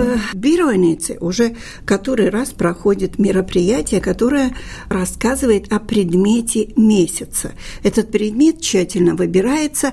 В 0.00 0.34
Биройнице 0.34 1.18
уже 1.20 1.56
который 1.84 2.30
раз 2.30 2.50
проходит 2.50 3.18
мероприятие, 3.18 4.00
которое 4.00 4.54
рассказывает 4.88 5.72
о 5.72 5.78
предмете 5.78 6.70
месяца. 6.76 7.52
Этот 7.82 8.10
предмет 8.10 8.60
тщательно 8.60 9.14
выбирается, 9.14 9.92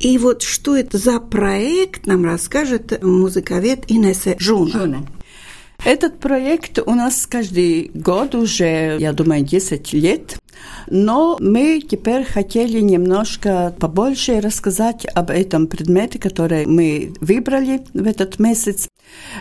и 0.00 0.16
вот 0.18 0.42
что 0.42 0.76
это 0.76 0.98
за 0.98 1.20
проект, 1.20 2.06
нам 2.06 2.24
расскажет 2.24 3.02
музыковед 3.02 3.84
Инесса 3.88 4.36
Жуна. 4.38 4.70
Жуна. 4.70 5.06
Этот 5.84 6.18
проект 6.18 6.80
у 6.84 6.94
нас 6.94 7.26
каждый 7.26 7.92
год 7.94 8.34
уже, 8.34 8.96
я 8.98 9.12
думаю, 9.12 9.44
10 9.44 9.92
лет. 9.92 10.36
Но 10.88 11.36
мы 11.40 11.80
теперь 11.80 12.24
хотели 12.24 12.80
немножко 12.80 13.74
побольше 13.78 14.40
рассказать 14.40 15.06
об 15.06 15.30
этом 15.30 15.68
предмете, 15.68 16.18
который 16.18 16.66
мы 16.66 17.12
выбрали 17.20 17.82
в 17.94 18.06
этот 18.06 18.40
месяц, 18.40 18.88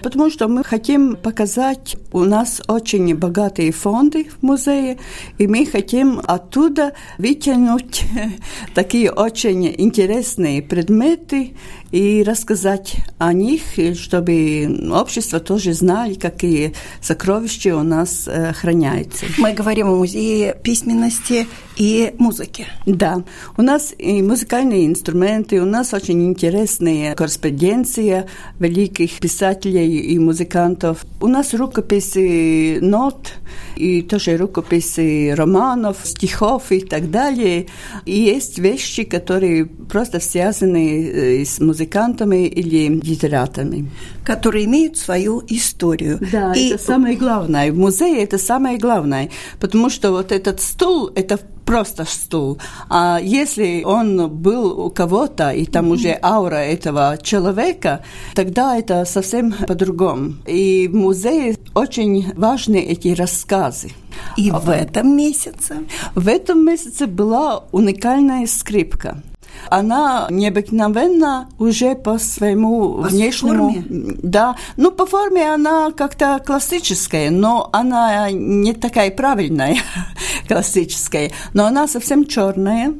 потому 0.03 0.29
что 0.29 0.47
мы 0.47 0.63
хотим 0.63 1.15
показать, 1.15 1.97
у 2.11 2.23
нас 2.23 2.61
очень 2.67 3.15
богатые 3.15 3.71
фонды 3.71 4.27
в 4.29 4.43
музее, 4.43 4.97
и 5.37 5.47
мы 5.47 5.65
хотим 5.65 6.21
оттуда 6.23 6.93
вытянуть 7.17 8.03
такие 8.73 9.11
очень 9.11 9.73
интересные 9.77 10.61
предметы 10.61 11.53
и 11.91 12.23
рассказать 12.23 12.97
о 13.17 13.33
них, 13.33 13.61
чтобы 13.95 14.89
общество 14.91 15.39
тоже 15.39 15.73
знали, 15.73 16.15
какие 16.15 16.73
сокровища 17.01 17.77
у 17.77 17.83
нас 17.83 18.27
э, 18.27 18.53
храняются. 18.53 19.25
Мы 19.37 19.53
говорим 19.53 19.87
о 19.87 19.95
музее 19.95 20.55
письменности 20.61 21.47
и 21.77 22.13
музыки. 22.17 22.67
Да, 22.85 23.23
у 23.55 23.61
нас 23.61 23.93
и 23.97 24.21
музыкальные 24.21 24.87
инструменты, 24.87 25.61
у 25.61 25.65
нас 25.65 25.93
очень 25.93 26.25
интересная 26.25 27.15
корреспонденция 27.15 28.27
великих 28.59 29.19
писателей 29.19 29.56
и 29.65 30.19
музыкантов. 30.19 31.05
У 31.21 31.27
нас 31.27 31.53
рукописи 31.53 32.79
нот, 32.81 33.33
и 33.75 34.01
тоже 34.01 34.37
рукописи 34.37 35.33
романов, 35.35 35.97
стихов 36.03 36.71
и 36.71 36.79
так 36.79 37.11
далее. 37.11 37.67
И 38.05 38.19
есть 38.19 38.59
вещи, 38.59 39.03
которые 39.03 39.65
просто 39.65 40.19
связаны 40.19 41.03
э, 41.03 41.45
с 41.45 41.59
музыкантами 41.59 42.47
или 42.47 42.99
литераторами. 42.99 43.89
Которые 44.23 44.65
имеют 44.65 44.97
свою 44.97 45.43
историю. 45.47 46.19
Да, 46.31 46.53
и... 46.53 46.69
это 46.69 46.83
самое 46.83 47.15
главное. 47.15 47.71
В 47.71 47.77
музее 47.77 48.23
это 48.23 48.37
самое 48.37 48.77
главное, 48.77 49.29
потому 49.59 49.89
что 49.89 50.11
вот 50.11 50.31
этот 50.31 50.61
стул, 50.61 51.11
это 51.15 51.39
просто 51.67 52.05
стул. 52.05 52.57
А 52.89 53.19
если 53.21 53.83
он 53.83 54.29
был 54.29 54.79
у 54.79 54.89
кого-то, 54.89 55.51
и 55.51 55.65
там 55.65 55.85
mm-hmm. 55.85 55.93
уже 55.93 56.19
аура 56.23 56.55
этого 56.55 57.17
человека, 57.21 57.99
тогда 58.33 58.77
это 58.77 59.05
совсем 59.05 59.51
по-другому. 59.67 60.35
И 60.47 60.87
в 60.87 60.95
музее 60.95 61.57
очень 61.75 62.33
важны 62.35 62.77
эти 62.77 63.09
рассказы. 63.09 63.89
И 64.37 64.49
в 64.49 64.69
этом 64.69 65.15
месяце? 65.15 65.75
В 66.15 66.27
этом 66.27 66.65
месяце 66.65 67.05
была 67.05 67.65
уникальная 67.71 68.47
скрипка. 68.47 69.21
Она 69.69 70.27
необыкновенна 70.29 71.49
уже 71.59 71.95
по 71.95 72.17
своему 72.17 73.01
по 73.01 73.07
внешнему... 73.09 73.73
Форме? 73.73 74.15
Да. 74.23 74.55
Ну, 74.77 74.91
по 74.91 75.05
форме 75.05 75.51
она 75.51 75.91
как-то 75.91 76.41
классическая, 76.45 77.29
но 77.29 77.69
она 77.71 78.29
не 78.31 78.73
такая 78.73 79.11
правильная, 79.11 79.77
классическая. 80.47 81.31
Но 81.53 81.65
она 81.65 81.87
совсем 81.87 82.25
черная, 82.25 82.93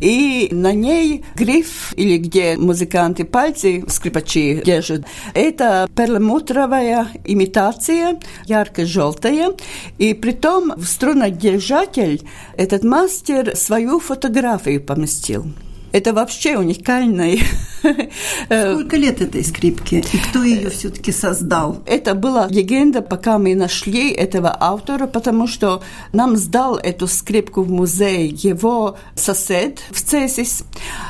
и 0.00 0.48
на 0.52 0.72
ней 0.72 1.24
гриф, 1.34 1.92
или 1.96 2.18
где 2.18 2.56
музыканты 2.56 3.24
пальцы, 3.24 3.84
скрипачи 3.88 4.62
держат, 4.64 5.04
это 5.34 5.88
перламутровая 5.94 7.08
имитация, 7.24 8.18
ярко-желтая, 8.46 9.52
и 9.98 10.14
при 10.14 10.32
том 10.32 10.72
в 10.76 10.84
струнодержатель 10.84 12.22
этот 12.56 12.84
мастер 12.84 13.56
свою 13.56 14.00
фотографию 14.00 14.82
поместил. 14.82 15.46
Это 15.92 16.12
вообще 16.12 16.58
уникальный. 16.58 17.42
Сколько 18.44 18.96
лет 18.96 19.20
этой 19.20 19.44
скрипке? 19.44 20.04
И 20.12 20.18
кто 20.18 20.42
ее 20.42 20.70
все-таки 20.70 21.12
создал? 21.12 21.82
Это 21.86 22.14
была 22.14 22.46
легенда, 22.48 23.02
пока 23.02 23.38
мы 23.38 23.54
нашли 23.54 24.10
этого 24.10 24.54
автора, 24.58 25.06
потому 25.06 25.46
что 25.46 25.82
нам 26.12 26.36
сдал 26.36 26.76
эту 26.76 27.06
скрипку 27.06 27.62
в 27.62 27.70
музей 27.70 28.28
его 28.28 28.96
сосед 29.14 29.80
в 29.90 30.02
Цесис. 30.02 30.64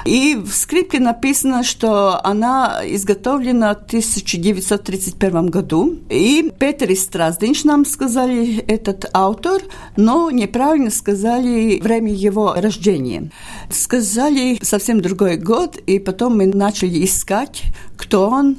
И 0.04 0.36
в 0.36 0.52
скрипке 0.52 1.00
написано, 1.00 1.62
что 1.64 2.24
она 2.24 2.82
изготовлена 2.84 3.74
в 3.74 3.86
1931 3.86 5.46
году. 5.46 5.98
И 6.08 6.52
Петр 6.58 6.94
Страздинч 6.94 7.64
нам 7.64 7.84
сказали 7.84 8.58
этот 8.58 9.06
автор, 9.12 9.62
но 9.96 10.30
неправильно 10.30 10.90
сказали 10.90 11.80
время 11.80 12.12
его 12.12 12.54
рождения. 12.54 13.30
Сказали 13.70 14.58
совсем 14.68 15.00
другой 15.00 15.36
год, 15.36 15.76
и 15.76 15.98
потом 15.98 16.36
мы 16.36 16.46
начали 16.46 17.04
искать, 17.04 17.62
кто 17.96 18.28
он, 18.28 18.58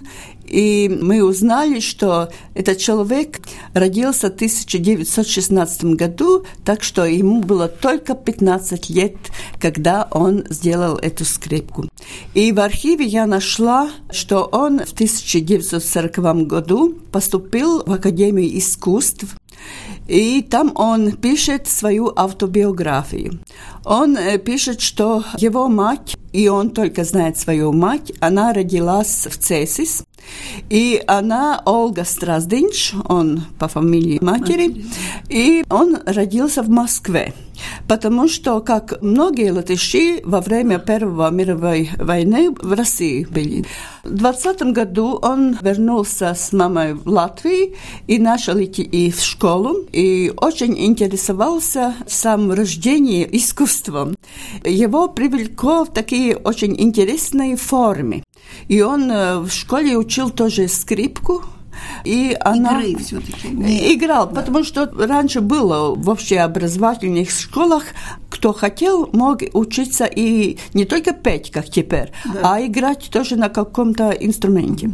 и 0.50 0.90
мы 0.90 1.24
узнали, 1.24 1.80
что 1.80 2.30
этот 2.56 2.80
человек 2.80 3.40
родился 3.74 4.32
в 4.32 4.36
1916 4.36 5.84
году, 5.96 6.44
так 6.66 6.82
что 6.82 7.06
ему 7.06 7.42
было 7.42 7.68
только 7.68 8.16
15 8.16 8.90
лет, 8.90 9.16
когда 9.60 10.08
он 10.10 10.46
сделал 10.50 10.98
эту 10.98 11.24
скрипку. 11.24 11.88
И 12.34 12.52
в 12.52 12.60
архиве 12.60 13.06
я 13.06 13.28
нашла, 13.28 13.92
что 14.10 14.46
он 14.46 14.80
в 14.80 14.94
1940 14.94 16.48
году 16.48 16.96
поступил 17.12 17.84
в 17.86 17.92
Академию 17.92 18.58
искусств 18.58 19.36
и 20.10 20.42
там 20.42 20.72
он 20.76 21.12
пишет 21.12 21.68
свою 21.68 22.12
автобиографию. 22.16 23.40
Он 23.86 24.18
э, 24.18 24.40
пишет, 24.40 24.82
что 24.82 25.24
его 25.38 25.68
мать, 25.68 26.18
и 26.34 26.48
он 26.48 26.72
только 26.72 27.04
знает 27.04 27.38
свою 27.38 27.72
мать, 27.74 28.12
она 28.20 28.54
родилась 28.54 29.28
в 29.30 29.38
Цесис, 29.38 30.04
и 30.70 31.02
она 31.08 31.62
Ольга 31.66 32.04
Страздинч, 32.04 32.94
он 33.06 33.44
по 33.58 33.68
фамилии 33.68 34.20
матери, 34.22 34.86
и 35.30 35.64
он 35.70 35.98
родился 36.06 36.64
в 36.64 36.70
Москве. 36.70 37.34
Потому 37.88 38.28
что, 38.28 38.62
как 38.62 39.02
многие 39.02 39.52
латыши 39.52 40.22
во 40.24 40.42
время 40.42 40.80
Первой 40.80 41.32
мировой 41.32 41.90
войны 41.98 42.52
в 42.52 42.74
России 42.74 43.26
были. 43.30 43.66
В 44.04 44.14
20 44.16 44.62
году 44.74 45.20
он 45.22 45.58
вернулся 45.62 46.34
с 46.34 46.54
мамой 46.54 46.94
в 46.94 47.08
Латвию 47.08 47.76
и 48.08 48.18
начал 48.20 48.62
идти 48.62 49.12
в 49.12 49.22
школу, 49.22 49.86
и 49.92 50.32
очень 50.38 50.78
интересовался 50.80 51.96
самым 52.08 52.54
рождением 52.54 53.30
искусством. 53.32 54.16
Его 54.64 55.08
привлекло 55.08 55.86
в 55.86 55.94
такие 55.94 56.38
очень 56.38 56.80
интересные 56.80 57.56
формы. 57.56 58.24
И 58.68 58.82
он 58.82 59.12
э, 59.12 59.40
в 59.40 59.50
школе 59.50 59.98
учил 59.98 60.30
тоже 60.30 60.68
скрипку, 60.68 61.44
и 62.04 62.36
она 62.40 62.82
Игры 62.82 63.04
все-таки. 63.04 63.48
Играл, 63.94 64.28
да. 64.28 64.42
потому 64.42 64.64
что 64.64 64.86
раньше 64.86 65.42
было 65.42 65.96
в 65.96 66.10
общеобразовательных 66.10 67.30
школах, 67.32 67.84
кто 68.30 68.54
хотел, 68.54 69.10
мог 69.14 69.42
учиться 69.54 70.06
и 70.06 70.58
не 70.74 70.86
только 70.86 71.14
петь, 71.14 71.52
как 71.52 71.70
теперь, 71.70 72.12
да. 72.26 72.56
а 72.56 72.66
играть 72.66 73.10
тоже 73.12 73.36
на 73.36 73.50
каком-то 73.50 74.12
инструменте. 74.12 74.92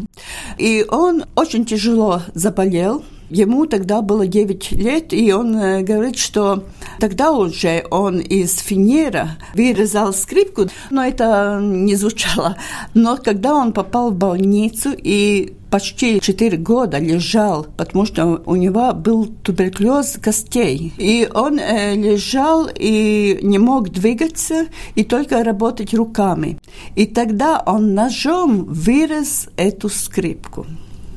И 0.57 0.85
он 0.87 1.25
очень 1.35 1.65
тяжело 1.65 2.21
заболел, 2.33 3.03
Ему 3.29 3.65
тогда 3.65 4.01
было 4.01 4.27
9 4.27 4.71
лет, 4.73 5.13
и 5.13 5.33
он 5.33 5.57
э, 5.57 5.81
говорит, 5.81 6.17
что 6.17 6.63
тогда 6.99 7.31
уже 7.31 7.85
он 7.89 8.19
из 8.19 8.59
финера 8.59 9.37
вырезал 9.53 10.13
скрипку, 10.13 10.67
но 10.91 11.03
это 11.03 11.59
не 11.61 11.95
звучало. 11.95 12.57
Но 12.93 13.17
когда 13.17 13.55
он 13.55 13.73
попал 13.73 14.11
в 14.11 14.15
больницу 14.15 14.91
и 14.95 15.53
почти 15.71 16.21
4 16.21 16.57
года 16.57 16.99
лежал, 16.99 17.67
потому 17.75 18.05
что 18.05 18.41
у 18.45 18.55
него 18.55 18.93
был 18.93 19.25
туберкулез 19.25 20.17
костей. 20.21 20.93
И 20.97 21.27
он 21.33 21.59
э, 21.59 21.95
лежал 21.95 22.69
и 22.73 23.39
не 23.41 23.57
мог 23.57 23.89
двигаться, 23.89 24.67
и 24.95 25.03
только 25.03 25.43
работать 25.43 25.93
руками. 25.93 26.57
И 26.95 27.05
тогда 27.05 27.61
он 27.65 27.93
ножом 27.93 28.65
вырез 28.65 29.49
эту 29.57 29.89
скрипку. 29.89 30.65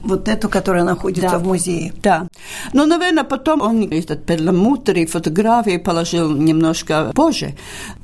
Вот 0.09 0.27
эту, 0.27 0.49
которая 0.49 0.85
находится 0.85 1.31
да. 1.33 1.39
в 1.39 1.47
музее. 1.47 1.93
Да. 2.03 2.27
Но, 2.73 2.87
наверное, 2.87 3.25
потом 3.25 3.61
он 3.61 3.83
этот 3.91 4.25
перламутр 4.25 4.93
и 4.97 5.05
фотографии 5.05 5.77
положил 5.77 6.31
немножко 6.31 7.13
позже. 7.15 7.55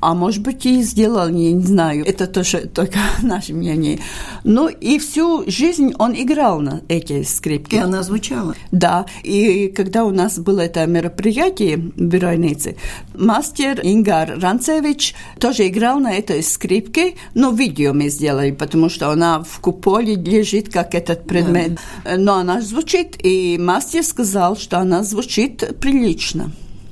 А 0.01 0.13
может 0.13 0.43
быть, 0.43 0.67
и 0.67 0.83
сделал, 0.83 1.27
я 1.29 1.51
не 1.51 1.63
знаю. 1.63 2.05
Это 2.05 2.27
тоже 2.27 2.57
только 2.75 2.99
наше 3.23 3.53
мнение. 3.53 3.99
Ну, 4.43 4.67
и 4.67 4.99
всю 4.99 5.49
жизнь 5.49 5.93
он 5.97 6.13
играл 6.13 6.61
на 6.61 6.81
эти 6.89 7.23
скрипки. 7.23 7.75
И 7.75 7.79
она 7.79 8.03
звучала. 8.03 8.53
Да. 8.71 9.07
И 9.23 9.73
когда 9.75 10.05
у 10.05 10.11
нас 10.11 10.37
было 10.37 10.61
это 10.61 10.85
мероприятие 10.85 11.77
в 11.77 12.01
Беройнице, 12.01 12.75
мастер 13.15 13.79
Ингар 13.81 14.39
Ранцевич 14.39 15.15
тоже 15.39 15.67
играл 15.67 15.99
на 15.99 16.13
этой 16.13 16.43
скрипке, 16.43 17.15
но 17.33 17.49
видео 17.49 17.93
мы 17.93 18.09
сделали, 18.09 18.51
потому 18.51 18.89
что 18.89 19.09
она 19.09 19.43
в 19.43 19.59
куполе 19.59 20.13
лежит, 20.15 20.71
как 20.71 20.93
этот 20.93 21.25
предмет. 21.25 21.75
Да. 21.75 21.81
Но 22.03 22.35
она 22.35 22.61
звучит, 22.61 23.15
и 23.23 23.57
мастер 23.57 24.03
сказал, 24.03 24.57
что 24.57 24.79
она 24.79 25.03
звучит 25.03 25.79
прилично. 25.79 26.51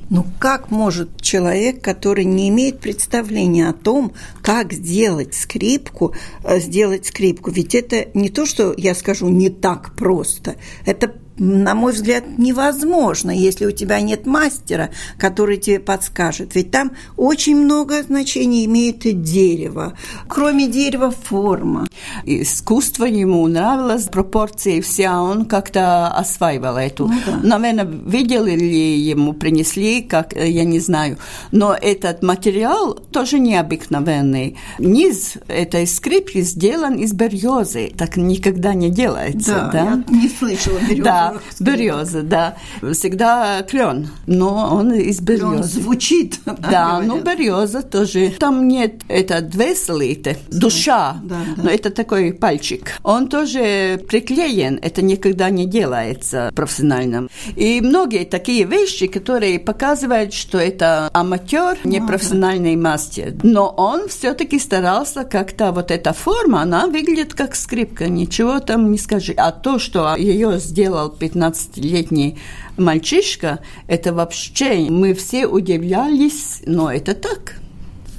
Ну 0.10 0.26
как 0.40 0.70
может 0.70 1.22
человек, 1.22 1.82
который 1.82 2.26
не 2.26 2.50
имеет 2.50 2.80
представления 2.80 3.68
о 3.70 3.74
том, 3.74 4.14
как 4.44 4.72
сделать 4.72 5.34
скрипку, 5.34 6.14
э, 6.44 6.60
сделать 6.60 7.08
скрипку? 7.08 7.50
Ведь 7.50 7.74
это 7.74 8.08
не 8.14 8.30
то, 8.30 8.46
что 8.46 8.76
я 8.78 8.94
скажу 8.94 9.30
не 9.30 9.50
так 9.50 9.96
просто. 9.96 10.56
Это 10.86 11.14
на 11.38 11.74
мой 11.74 11.94
взгляд, 11.94 12.24
невозможно, 12.38 13.32
если 13.32 13.66
у 13.66 13.72
тебя 13.72 14.00
нет 14.02 14.26
мастера, 14.26 14.90
который 15.18 15.58
тебе 15.58 15.80
подскажет. 15.80 16.54
Ведь 16.56 16.72
там 16.72 16.92
очень 17.18 17.56
много 17.56 18.04
значений 18.04 18.66
имеет 18.66 19.00
дерево. 19.24 19.94
Кроме 20.28 20.68
дерева, 20.68 21.12
форма. 21.12 21.88
Искусство 22.26 23.06
ему 23.06 23.48
нравилось, 23.48 24.04
пропорции 24.04 24.82
все, 24.82 25.08
а 25.08 25.22
он 25.22 25.46
как-то 25.46 26.08
осваивал 26.08 26.78
эту. 26.78 27.08
Ну, 27.08 27.16
да. 27.26 27.40
Наверное, 27.58 27.86
видели 27.86 28.56
ли 28.56 29.00
ему, 29.00 29.34
принесли, 29.34 30.02
как, 30.02 30.34
я 30.34 30.64
не 30.64 30.80
знаю. 30.80 31.18
Но 31.52 31.74
этот 31.74 32.22
материал 32.22 32.94
тоже 32.94 33.40
необыкновенный. 33.40 34.58
Низ 34.78 35.38
этой 35.48 35.88
скрипки 35.88 36.42
сделан 36.42 36.96
из 36.96 37.14
березы. 37.14 37.92
Так 37.98 38.18
никогда 38.18 38.74
не 38.74 38.90
делается. 38.90 39.70
Да, 39.72 39.72
да? 39.72 40.04
я 40.10 40.22
не 40.22 40.30
слышала 40.30 40.80
березы. 40.80 41.04
Да, 41.04 41.23
береза, 41.60 42.24
да. 42.24 42.56
Всегда 42.94 43.62
клен, 43.64 44.10
но 44.28 44.76
он 44.76 44.94
из 44.94 45.20
березы. 45.22 45.48
Клен 45.48 45.64
звучит. 45.64 46.40
Да, 46.74 47.02
ну 47.04 47.22
береза 47.22 47.82
тоже. 47.82 48.34
Там 48.40 48.68
нет, 48.68 49.02
это 49.08 49.42
двеслите, 49.42 50.38
душа, 50.50 51.18
да, 51.24 51.36
да. 51.56 51.64
но 51.64 51.70
это 51.70 51.90
такой 51.90 52.34
пальчик. 52.34 52.94
Он 53.04 53.28
тоже 53.28 54.02
приклеен, 54.08 54.80
это 54.82 55.02
никогда 55.02 55.50
не 55.50 55.66
делается 55.66 56.52
профессионально. 56.56 57.28
И 57.56 57.82
многие 57.82 58.26
такие 58.26 58.64
вещи, 58.64 59.08
которые 59.08 59.60
показывают, 59.60 60.34
что 60.34 60.58
это 60.58 61.10
аматер, 61.14 61.78
не 61.84 62.02
профессиональный 62.02 62.76
мастер. 62.76 63.34
Но 63.44 63.70
он 63.70 64.08
все-таки 64.08 64.60
старался 64.60 65.24
как-то, 65.24 65.72
вот 65.72 65.92
эта 65.92 66.14
форма, 66.14 66.62
она 66.62 66.88
выглядит 66.88 67.34
как 67.34 67.56
скрипка, 67.56 68.08
ничего 68.08 68.60
там 68.60 68.92
не 68.92 68.98
скажи. 68.98 69.34
А 69.34 69.52
то, 69.52 69.80
что 69.80 70.16
ее 70.16 70.60
сделал 70.60 71.13
15-летний 71.18 72.38
мальчишка, 72.78 73.60
это 73.88 74.14
вообще, 74.14 74.90
мы 74.90 75.14
все 75.14 75.48
удивлялись, 75.48 76.62
но 76.66 76.92
это 76.92 77.14
так. 77.14 77.56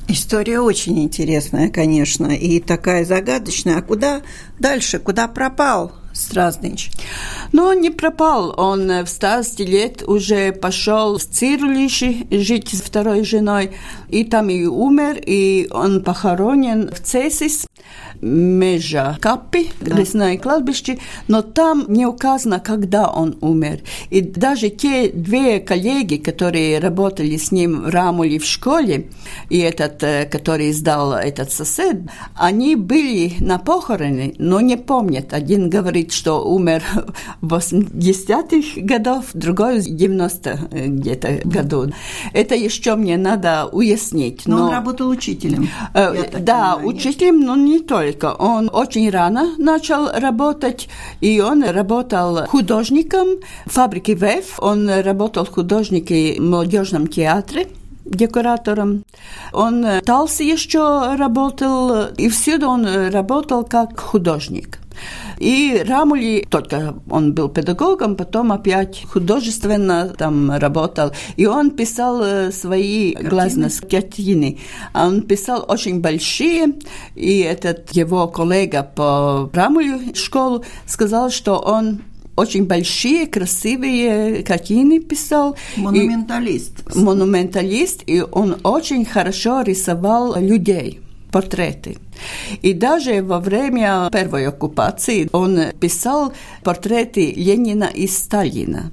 История 0.08 0.61
очень 0.61 1.02
интересная, 1.02 1.70
конечно, 1.70 2.26
и 2.26 2.61
такая 2.61 3.05
загадочная. 3.05 3.79
А 3.79 3.82
куда 3.82 4.23
дальше, 4.58 4.99
куда 4.99 5.29
пропал 5.29 5.93
Страздныч? 6.14 6.91
Но 7.52 7.67
он 7.67 7.81
не 7.81 7.91
пропал. 7.91 8.55
Он 8.56 9.05
в 9.05 9.08
старости 9.08 9.62
лет 9.62 10.02
уже 10.06 10.52
пошел 10.52 11.19
в 11.19 11.25
Цирлиши 11.25 12.26
жить 12.31 12.69
с 12.73 12.81
второй 12.81 13.25
женой, 13.25 13.73
и 14.08 14.25
там 14.25 14.49
и 14.49 14.64
умер, 14.64 15.20
и 15.26 15.69
он 15.70 16.05
похоронен 16.05 16.90
в 16.93 17.00
Цесис 17.00 17.67
межа 18.21 19.19
Капи, 19.21 19.71
да. 19.81 19.97
лесное 19.97 20.39
кладбище, 20.39 20.99
но 21.29 21.43
там 21.43 21.85
не 21.89 22.07
указано, 22.07 22.61
когда 22.61 23.09
он 23.09 23.37
умер. 23.41 23.81
И 24.11 24.21
даже 24.21 24.71
те 24.71 25.11
две 25.11 25.61
коллеги, 25.61 26.17
которые 26.17 26.79
работали 26.79 27.37
с 27.37 27.53
ним 27.53 27.83
в 27.83 27.89
Рамуле 27.89 28.39
в 28.39 28.45
школе, 28.45 29.09
и 29.51 29.59
этот, 29.59 30.31
который 30.31 30.71
издал 30.71 31.15
этот 31.15 31.53
сосед, 31.53 32.03
они 32.35 32.77
были 32.77 33.33
на 33.41 33.59
похороны, 33.59 34.35
но 34.39 34.61
не 34.61 34.77
помнят. 34.77 35.33
Один 35.33 35.69
говорит, 35.69 36.13
что 36.13 36.49
умер 36.49 36.83
в 37.41 37.55
80-х 37.55 38.81
годов, 38.81 39.27
другой 39.35 39.81
в 39.81 39.85
90 39.85 40.69
где-то 40.71 41.41
году. 41.45 41.93
Это 42.33 42.55
еще 42.55 42.95
мне 42.95 43.17
надо 43.17 43.67
уяснить. 43.67 44.43
Но, 44.47 44.59
но 44.59 44.65
он 44.65 44.71
работал 44.73 45.09
учителем. 45.09 45.69
Э, 45.95 46.39
да, 46.41 46.77
понимаю, 46.77 46.89
учителем, 46.89 47.41
но 47.41 47.57
не 47.57 47.74
только 47.81 48.15
только. 48.25 48.35
Он 48.35 48.71
очень 48.73 49.11
рано 49.11 49.55
начал 49.59 50.09
работать, 50.12 50.88
и 51.21 51.41
он 51.41 51.65
работал 51.65 52.47
художником 52.47 53.29
в 53.67 53.71
фабрике 53.71 54.15
ВЭФ. 54.15 54.59
Он 54.59 54.88
работал 54.88 55.47
художником 55.47 56.17
в 56.38 56.41
молодежном 56.41 57.06
театре 57.06 57.67
декоратором. 58.05 59.05
Он 59.53 59.82
в 59.82 60.00
Талсе 60.03 60.49
еще 60.49 61.17
работал, 61.17 62.09
и 62.19 62.29
всюду 62.29 62.69
он 62.69 62.87
работал 63.11 63.65
как 63.65 63.99
художник. 63.99 64.79
И 65.38 65.82
Рамули, 65.87 66.46
только 66.49 66.94
он 67.11 67.32
был 67.32 67.49
педагогом, 67.49 68.17
потом 68.17 68.52
опять 68.52 69.05
художественно 69.11 70.14
там 70.17 70.50
работал. 70.52 71.12
И 71.37 71.46
он 71.46 71.70
писал 71.70 72.23
э, 72.23 72.52
свои 72.52 73.14
глазные 73.14 73.70
картины. 73.70 74.58
Он 74.94 75.23
писал 75.23 75.64
очень 75.69 76.00
большие, 76.00 76.75
и 77.14 77.38
этот 77.41 77.93
его 77.93 78.29
коллега 78.29 78.82
по 78.82 79.50
Рамулю 79.52 80.14
школу 80.14 80.64
сказал, 80.87 81.31
что 81.31 81.58
он 81.58 82.02
очень 82.37 82.64
большие, 82.64 83.26
красивые 83.26 84.43
картины 84.43 85.00
писал. 85.00 85.56
Монументалист. 85.76 86.81
И, 86.94 86.99
монументалист, 86.99 88.02
и 88.06 88.23
он 88.23 88.56
очень 88.64 89.05
хорошо 89.05 89.62
рисовал 89.62 90.40
людей 90.40 91.04
портреты. 91.35 91.97
И 92.63 92.73
даже 92.75 93.21
во 93.21 93.41
время 93.41 94.09
первой 94.13 94.47
оккупации 94.47 95.29
он 95.33 95.73
писал 95.81 96.33
портреты 96.62 97.33
Ленина 97.33 97.91
и 97.93 98.07
Сталина. 98.07 98.93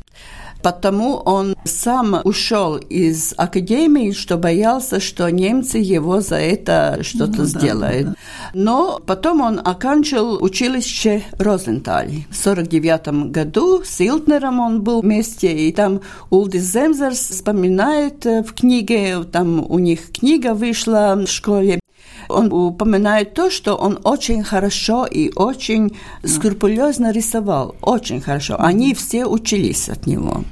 Потому 0.63 1.15
он 1.25 1.55
сам 1.65 2.21
ушел 2.23 2.77
из 2.77 3.33
академии, 3.37 4.11
что 4.11 4.37
боялся, 4.37 4.99
что 4.99 5.29
немцы 5.29 5.77
его 5.77 6.21
за 6.21 6.37
это 6.37 6.99
что-то 7.01 7.39
ну, 7.39 7.45
сделают. 7.45 8.05
Да, 8.05 8.11
да. 8.11 8.17
Но 8.53 9.01
потом 9.05 9.41
он 9.41 9.59
окончил 9.63 10.43
училище 10.43 11.23
Розенталь. 11.39 12.25
В 12.29 12.35
49 12.35 13.31
году 13.31 13.81
с 13.83 14.01
Илтнером 14.01 14.59
он 14.59 14.81
был 14.81 15.01
вместе, 15.01 15.51
и 15.67 15.71
там 15.71 16.01
Улдис 16.29 16.63
Земзерс 16.73 17.19
вспоминает 17.19 18.25
в 18.25 18.53
книге, 18.53 19.23
там 19.31 19.65
у 19.69 19.79
них 19.79 20.11
книга 20.11 20.53
вышла 20.53 21.15
в 21.15 21.27
школе, 21.27 21.80
он 22.31 22.51
упоминает 22.51 23.33
то, 23.33 23.49
что 23.49 23.75
он 23.75 23.99
очень 24.03 24.43
хорошо 24.43 25.05
и 25.05 25.31
очень 25.35 25.97
скрупулезно 26.23 27.11
рисовал. 27.11 27.75
Очень 27.81 28.21
хорошо. 28.21 28.55
Они 28.59 28.93
все 28.93 29.25
учились 29.25 29.89
от 29.89 30.07
него. 30.07 30.43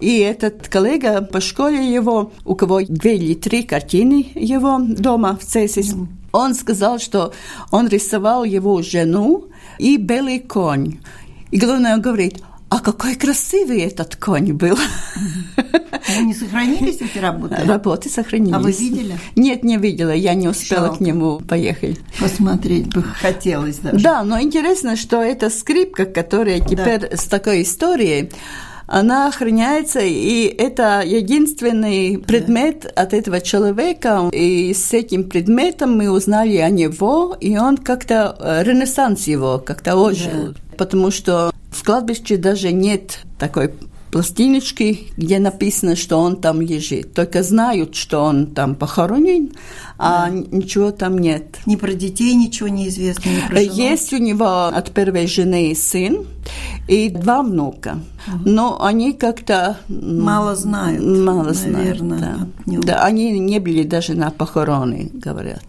И 0.00 0.18
этот 0.18 0.68
коллега 0.68 1.22
по 1.22 1.40
школе 1.40 1.92
его, 1.92 2.32
у 2.44 2.54
кого 2.54 2.80
две 2.82 3.16
или 3.16 3.34
три 3.34 3.62
картины 3.62 4.26
его 4.34 4.78
дома 4.80 5.36
в 5.36 5.44
Цесис, 5.44 5.94
он 6.32 6.54
сказал, 6.54 6.98
что 6.98 7.32
он 7.70 7.88
рисовал 7.88 8.44
его 8.44 8.82
жену 8.82 9.46
и 9.78 9.96
белый 9.96 10.40
конь. 10.40 10.98
И 11.50 11.58
главное, 11.58 11.94
он 11.94 12.02
говорит, 12.02 12.42
а 12.70 12.80
какой 12.80 13.14
красивый 13.14 13.80
этот 13.80 14.16
конь 14.16 14.52
был. 14.52 14.76
Они 16.18 16.34
сохранились, 16.34 17.00
эти 17.00 17.18
работы? 17.18 17.56
Работы 17.64 18.10
сохранились. 18.10 18.54
А 18.54 18.58
вы 18.58 18.72
видели? 18.72 19.18
Нет, 19.36 19.64
не 19.64 19.78
видела. 19.78 20.10
Я 20.10 20.34
не 20.34 20.48
успела 20.48 20.86
Жалко. 20.86 20.98
к 20.98 21.00
нему 21.00 21.40
поехать. 21.40 21.98
Посмотреть 22.20 22.88
бы 22.88 23.02
хотелось 23.02 23.78
даже. 23.78 24.02
Да, 24.02 24.22
но 24.22 24.40
интересно, 24.40 24.96
что 24.96 25.22
эта 25.22 25.48
скрипка, 25.50 26.04
которая 26.04 26.60
теперь 26.60 27.08
да. 27.08 27.16
с 27.16 27.24
такой 27.24 27.62
историей, 27.62 28.30
она 28.86 29.28
охраняется, 29.28 30.00
и 30.00 30.44
это 30.46 31.02
единственный 31.04 32.18
предмет 32.18 32.90
от 32.96 33.12
этого 33.12 33.40
человека. 33.40 34.30
И 34.32 34.72
с 34.72 34.94
этим 34.94 35.28
предметом 35.28 35.96
мы 35.96 36.10
узнали 36.10 36.56
о 36.56 36.70
него, 36.70 37.36
и 37.38 37.56
он 37.58 37.76
как-то, 37.76 38.36
э, 38.38 38.62
ренессанс 38.62 39.26
его 39.26 39.58
как-то 39.58 39.96
ожил. 39.96 40.48
Да. 40.48 40.54
Потому 40.78 41.10
что 41.10 41.52
кладбище 41.88 42.36
даже 42.36 42.70
нет 42.70 43.20
такой 43.38 43.72
пластиночки, 44.10 45.06
где 45.16 45.38
написано, 45.38 45.96
что 45.96 46.18
он 46.18 46.36
там 46.36 46.60
лежит. 46.60 47.14
Только 47.14 47.42
знают, 47.42 47.94
что 47.94 48.24
он 48.24 48.48
там 48.48 48.74
похоронен, 48.74 49.52
а 49.96 50.28
да. 50.28 50.30
ничего 50.30 50.90
там 50.90 51.16
нет. 51.16 51.56
Ни 51.64 51.76
про 51.76 51.94
детей 51.94 52.34
ничего 52.34 52.68
не 52.68 52.88
известно, 52.88 53.30
ни 53.30 53.40
про 53.40 53.60
жену. 53.60 53.72
Есть 53.72 54.12
у 54.12 54.18
него 54.18 54.66
от 54.66 54.90
первой 54.90 55.26
жены 55.26 55.74
сын 55.74 56.26
и 56.88 57.08
два 57.08 57.42
внука. 57.42 58.00
Угу. 58.26 58.42
Но 58.44 58.84
они 58.84 59.14
как-то... 59.14 59.78
Мало 59.88 60.56
знают. 60.56 61.02
Мало 61.02 61.54
наверное, 61.54 62.18
знают, 62.18 62.54
да. 62.66 62.80
да. 62.82 63.04
Они 63.04 63.38
не 63.38 63.60
были 63.60 63.82
даже 63.82 64.12
на 64.12 64.30
похороны, 64.30 65.10
говорят. 65.14 65.64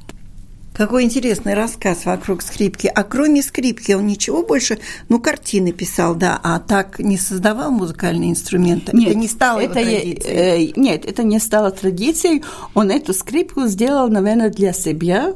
Какой 0.79 1.03
интересный 1.03 1.55
рассказ 1.55 2.05
вокруг 2.05 2.41
скрипки. 2.41 2.87
А 2.87 3.03
кроме 3.03 3.43
скрипки 3.43 3.91
он 3.91 4.07
ничего 4.07 4.43
больше, 4.43 4.79
ну, 5.09 5.19
картины 5.19 5.73
писал, 5.73 6.15
да, 6.15 6.39
а 6.41 6.57
так 6.59 6.99
не 6.99 7.17
создавал 7.17 7.69
музыкальные 7.69 8.31
инструменты? 8.31 8.95
Нет, 8.95 9.09
это 9.09 9.17
не 9.17 9.27
стало 9.27 9.59
это 9.59 9.73
традицией? 9.73 10.71
Э, 10.71 10.73
нет, 10.77 11.03
это 11.03 11.23
не 11.23 11.39
стало 11.39 11.71
традицией. 11.71 12.45
Он 12.75 12.91
эту 12.91 13.13
скрипку 13.13 13.67
сделал, 13.67 14.07
наверное, 14.07 14.49
для 14.49 14.71
себя. 14.71 15.33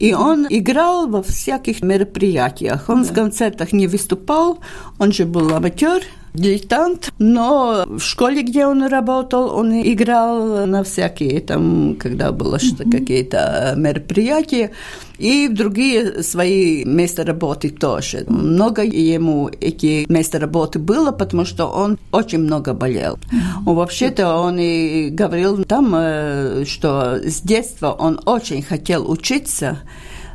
И 0.00 0.12
он 0.12 0.48
играл 0.50 1.06
во 1.06 1.22
всяких 1.22 1.82
мероприятиях. 1.82 2.88
Он 2.88 3.04
да. 3.04 3.08
в 3.10 3.14
концертах 3.14 3.72
не 3.72 3.86
выступал, 3.86 4.58
он 4.98 5.12
же 5.12 5.24
был 5.24 5.54
аматер, 5.54 6.02
дилетант, 6.34 7.12
но 7.18 7.84
в 7.86 8.00
школе, 8.00 8.42
где 8.42 8.66
он 8.66 8.86
работал, 8.86 9.56
он 9.56 9.72
играл 9.72 10.66
на 10.66 10.82
всякие 10.84 11.40
там, 11.40 11.96
когда 11.96 12.32
было 12.32 12.58
что-то, 12.58 12.90
какие-то 12.90 13.74
мероприятия, 13.76 14.70
и 15.18 15.48
в 15.48 15.54
другие 15.54 16.22
свои 16.22 16.84
места 16.84 17.24
работы 17.24 17.68
тоже. 17.68 18.24
Много 18.28 18.82
ему 18.82 19.50
эти 19.60 20.06
места 20.10 20.38
работы 20.38 20.78
было, 20.78 21.12
потому 21.12 21.44
что 21.44 21.66
он 21.66 21.98
очень 22.10 22.38
много 22.38 22.72
болел. 22.72 23.18
Вообще-то 23.66 24.36
он 24.36 24.58
и 24.58 25.10
говорил 25.10 25.64
там, 25.64 25.94
э, 25.94 26.64
что 26.66 27.16
с 27.22 27.40
детства 27.42 27.90
он 27.92 28.20
очень 28.24 28.62
хотел 28.62 29.10
учиться, 29.10 29.78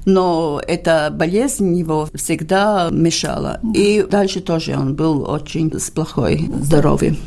но 0.06 0.62
эта 0.66 1.10
болезнь 1.12 1.76
его 1.76 2.08
всегда 2.14 2.90
мешала. 2.92 3.60
И 3.74 4.06
дальше 4.10 4.40
тоже 4.40 4.78
он 4.78 4.96
был 4.96 5.30
очень 5.30 5.78
с 5.78 5.90
плохой 5.90 6.50
здоровьем. 6.62 7.18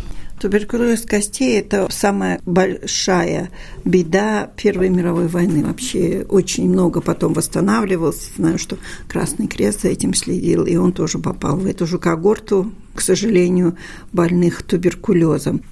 Туберкулез 0.41 1.03
костей– 1.03 1.59
это 1.61 1.89
самая 1.91 2.41
большая 2.47 3.51
беда 3.85 4.49
Первой 4.57 4.89
мировой 4.89 5.27
войны. 5.27 5.65
Вообще 5.65 6.25
очень 6.29 6.69
много 6.69 7.01
потом 7.01 7.33
восстанавливался. 7.33 8.31
Знаю, 8.37 8.59
что 8.59 8.79
Красный 9.09 9.49
Крест 9.49 9.83
за 9.83 9.89
этим 9.89 10.15
следил, 10.15 10.65
и 10.65 10.77
он 10.77 10.93
тоже 10.93 11.19
попал 11.19 11.57
в 11.57 11.67
эту 11.67 11.89
же 11.89 11.99
когорту, 11.99 12.73
к 12.95 13.01
сожалению, 13.01 13.77
больных 14.13 14.63
туберкулезом. 14.63 15.63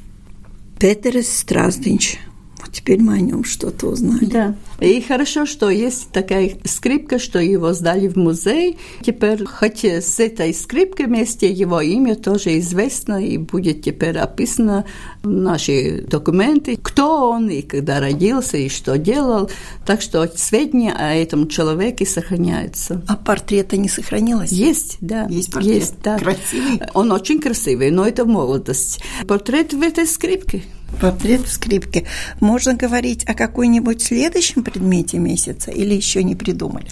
Петерс 0.80 1.28
Страздинч 1.28 2.18
вот 2.18 2.35
теперь 2.76 3.00
мы 3.00 3.14
о 3.14 3.20
нем 3.20 3.42
что-то 3.44 3.86
узнали. 3.86 4.26
Да. 4.26 4.54
И 4.80 5.00
хорошо, 5.00 5.46
что 5.46 5.70
есть 5.70 6.10
такая 6.12 6.52
скрипка, 6.64 7.18
что 7.18 7.38
его 7.38 7.72
сдали 7.72 8.08
в 8.08 8.16
музей. 8.16 8.76
Теперь, 9.00 9.44
хоть 9.46 9.84
с 9.84 10.20
этой 10.20 10.52
скрипкой 10.52 11.06
вместе, 11.06 11.50
его 11.50 11.80
имя 11.80 12.16
тоже 12.16 12.58
известно 12.58 13.24
и 13.24 13.38
будет 13.38 13.82
теперь 13.82 14.18
описано 14.18 14.84
в 15.22 15.28
наши 15.28 16.02
документы, 16.02 16.76
кто 16.76 17.30
он 17.30 17.48
и 17.48 17.62
когда 17.62 17.98
родился 17.98 18.58
и 18.58 18.68
что 18.68 18.98
делал. 18.98 19.50
Так 19.86 20.02
что 20.02 20.30
сведения 20.36 20.92
о 20.92 21.14
этом 21.14 21.48
человеке 21.48 22.04
сохраняются. 22.04 23.02
А 23.08 23.16
портрета 23.16 23.78
не 23.78 23.88
сохранилось? 23.88 24.52
Есть, 24.52 24.98
да. 25.00 25.26
Есть 25.30 25.50
портрет? 25.50 25.74
Есть, 25.74 25.94
да. 26.04 26.18
Красивый? 26.18 26.80
Он 26.92 27.10
очень 27.12 27.40
красивый, 27.40 27.90
но 27.90 28.06
это 28.06 28.26
молодость. 28.26 29.00
Портрет 29.26 29.72
в 29.72 29.80
этой 29.80 30.06
скрипке 30.06 30.62
портрет 30.96 31.42
в 31.42 31.52
скрипке. 31.52 32.04
Можно 32.40 32.74
говорить 32.74 33.24
о 33.24 33.34
какой-нибудь 33.34 34.02
следующем 34.02 34.62
предмете 34.62 35.18
месяца 35.18 35.70
или 35.70 35.94
еще 35.94 36.22
не 36.24 36.34
придумали? 36.34 36.88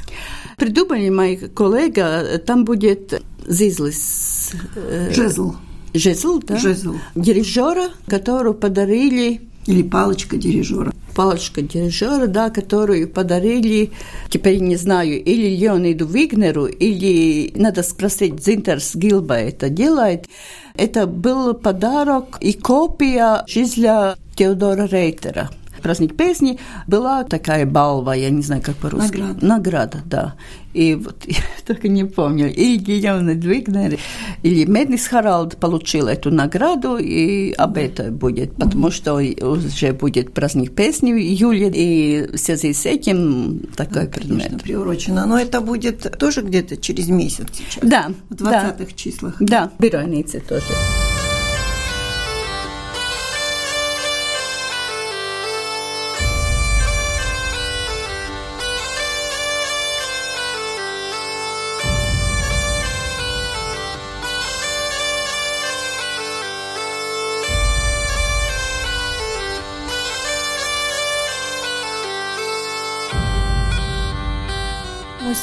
Придумали 0.56 1.08
мои 1.08 1.36
коллега, 1.36 2.38
там 2.38 2.64
будет 2.64 3.22
зизлис. 3.46 4.52
Э, 4.76 5.12
жезл. 5.12 5.56
Жезл, 5.92 6.40
да? 6.40 6.56
Жезл. 6.56 6.94
Дирижера, 7.14 7.88
которую 8.06 8.54
подарили 8.54 9.42
или 9.66 9.82
палочка 9.82 10.36
дирижера. 10.36 10.93
Палочка 11.14 11.62
дирижера, 11.62 12.26
да, 12.26 12.50
которую 12.50 13.08
подарили, 13.08 13.92
теперь 14.30 14.60
не 14.60 14.76
знаю, 14.76 15.22
или 15.22 15.56
Леониду 15.56 16.06
Вигнеру, 16.06 16.66
или, 16.66 17.52
надо 17.54 17.82
спросить, 17.82 18.44
Зинтерс 18.44 18.94
Гилба 18.94 19.36
это 19.36 19.68
делает. 19.68 20.26
Это 20.74 21.06
был 21.06 21.54
подарок 21.54 22.38
и 22.40 22.52
копия 22.52 23.44
жизля 23.46 24.16
Теодора 24.36 24.86
Рейтера 24.86 25.50
праздник 25.84 26.16
песни 26.16 26.58
была 26.86 27.24
такая 27.24 27.66
балва, 27.66 28.14
я 28.14 28.30
не 28.30 28.40
знаю, 28.42 28.62
как 28.62 28.74
по-русски. 28.76 29.18
Награда. 29.18 29.46
Награда, 29.46 30.02
да. 30.06 30.34
И 30.72 30.94
вот 30.94 31.22
я 31.26 31.36
только 31.66 31.88
не 31.88 32.04
помню, 32.04 32.52
или 32.52 32.76
Гильон 32.78 33.38
Двигнер, 33.38 33.98
или 34.44 34.66
Меднис 34.66 35.06
Харалд 35.06 35.56
получил 35.56 36.06
эту 36.06 36.30
награду, 36.30 36.98
и 36.98 37.52
об 37.52 37.78
этом 37.78 38.14
будет, 38.14 38.54
потому 38.56 38.90
что 38.90 39.14
уже 39.14 39.92
будет 39.94 40.34
праздник 40.34 40.74
песни 40.74 41.14
в 41.14 41.16
июле, 41.16 41.72
и 41.74 42.28
в 42.30 42.36
связи 42.36 42.74
с 42.74 42.84
этим 42.84 43.60
такой 43.74 44.04
да, 44.04 44.10
предмет. 44.10 44.42
Конечно, 44.42 44.58
приурочено. 44.58 45.24
Но 45.24 45.38
это 45.38 45.62
будет 45.62 46.18
тоже 46.18 46.42
где-то 46.42 46.76
через 46.76 47.08
месяц 47.08 47.46
сейчас? 47.54 47.88
Да. 47.88 48.10
В 48.28 48.34
20-х 48.34 48.74
да. 48.78 48.86
числах? 48.94 49.36
Да, 49.40 49.70
в 49.78 49.82
Беройнице 49.82 50.40
тоже. 50.40 50.66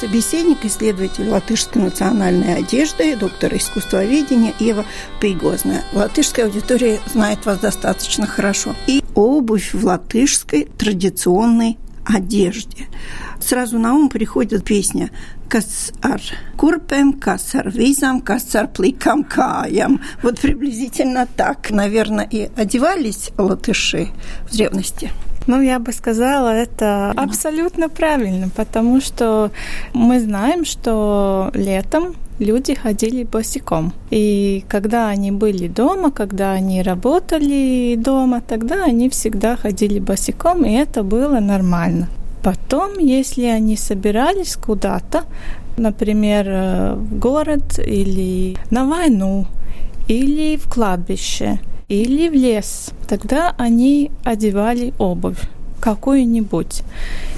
Собеседник, 0.02 0.66
исследователь 0.66 1.30
латышской 1.30 1.80
национальной 1.80 2.56
одежды, 2.56 3.16
доктор 3.16 3.56
искусствоведения 3.56 4.56
Ева 4.60 4.84
Пригозная. 5.20 5.84
Латышская 5.94 6.46
аудитория 6.46 7.00
знает 7.06 7.46
вас 7.46 7.60
достаточно 7.60 8.26
хорошо. 8.26 8.76
И 8.88 9.04
обувь 9.14 9.76
в 9.76 9.86
латышской 9.86 10.66
традиционной 10.66 11.78
одежде. 12.04 12.88
Сразу 13.40 13.78
на 13.78 13.94
ум 13.94 14.10
приходит 14.10 14.66
песня 14.66 15.12
«Kas 15.48 15.92
ar 16.02 16.22
kurpēm, 16.58 17.20
kas 17.20 17.52
ar 17.60 17.68
vīzām, 17.70 18.24
kas 18.24 18.56
ar 18.56 18.72
plikām 18.74 19.22
kājām». 19.28 20.00
Вот 20.24 20.40
приблизительно 20.40 21.28
так, 21.28 21.70
наверное, 21.70 22.26
и 22.26 22.50
одевались 22.56 23.32
латыши 23.38 24.08
в 24.50 24.56
древности. 24.56 25.12
Ну, 25.48 25.62
я 25.62 25.80
бы 25.80 25.92
сказала, 25.92 26.50
это 26.50 27.12
абсолютно 27.12 27.90
правильно, 27.90 28.50
потому 28.56 29.02
что 29.02 29.52
мы 29.94 30.20
знаем, 30.20 30.66
что 30.66 31.50
летом 31.56 32.16
люди 32.38 32.76
ходили 32.76 33.24
босиком. 33.24 33.94
И 34.12 34.64
когда 34.68 35.10
они 35.10 35.32
были 35.32 35.68
дома, 35.68 36.12
когда 36.12 36.52
они 36.52 36.84
работали 36.84 37.96
дома, 37.98 38.42
тогда 38.42 38.84
они 38.86 39.10
всегда 39.10 39.56
ходили 39.56 40.00
босиком, 40.00 40.64
и 40.64 40.74
это 40.74 41.04
было 41.04 41.40
нормально. 41.40 42.08
Потом, 42.44 43.00
если 43.00 43.46
они 43.46 43.78
собирались 43.78 44.56
куда-то, 44.56 45.24
например, 45.78 46.46
э, 46.48 46.94
в 46.96 47.20
город 47.20 47.80
или 47.80 48.58
на 48.72 48.86
войну, 48.86 49.46
или 50.08 50.58
в 50.58 50.70
кладбище– 50.70 51.60
или 51.92 52.30
в 52.30 52.34
лес. 52.34 52.92
Тогда 53.08 53.54
они 53.58 54.12
одевали 54.24 54.94
обувь 54.98 55.40
какую-нибудь. 55.82 56.84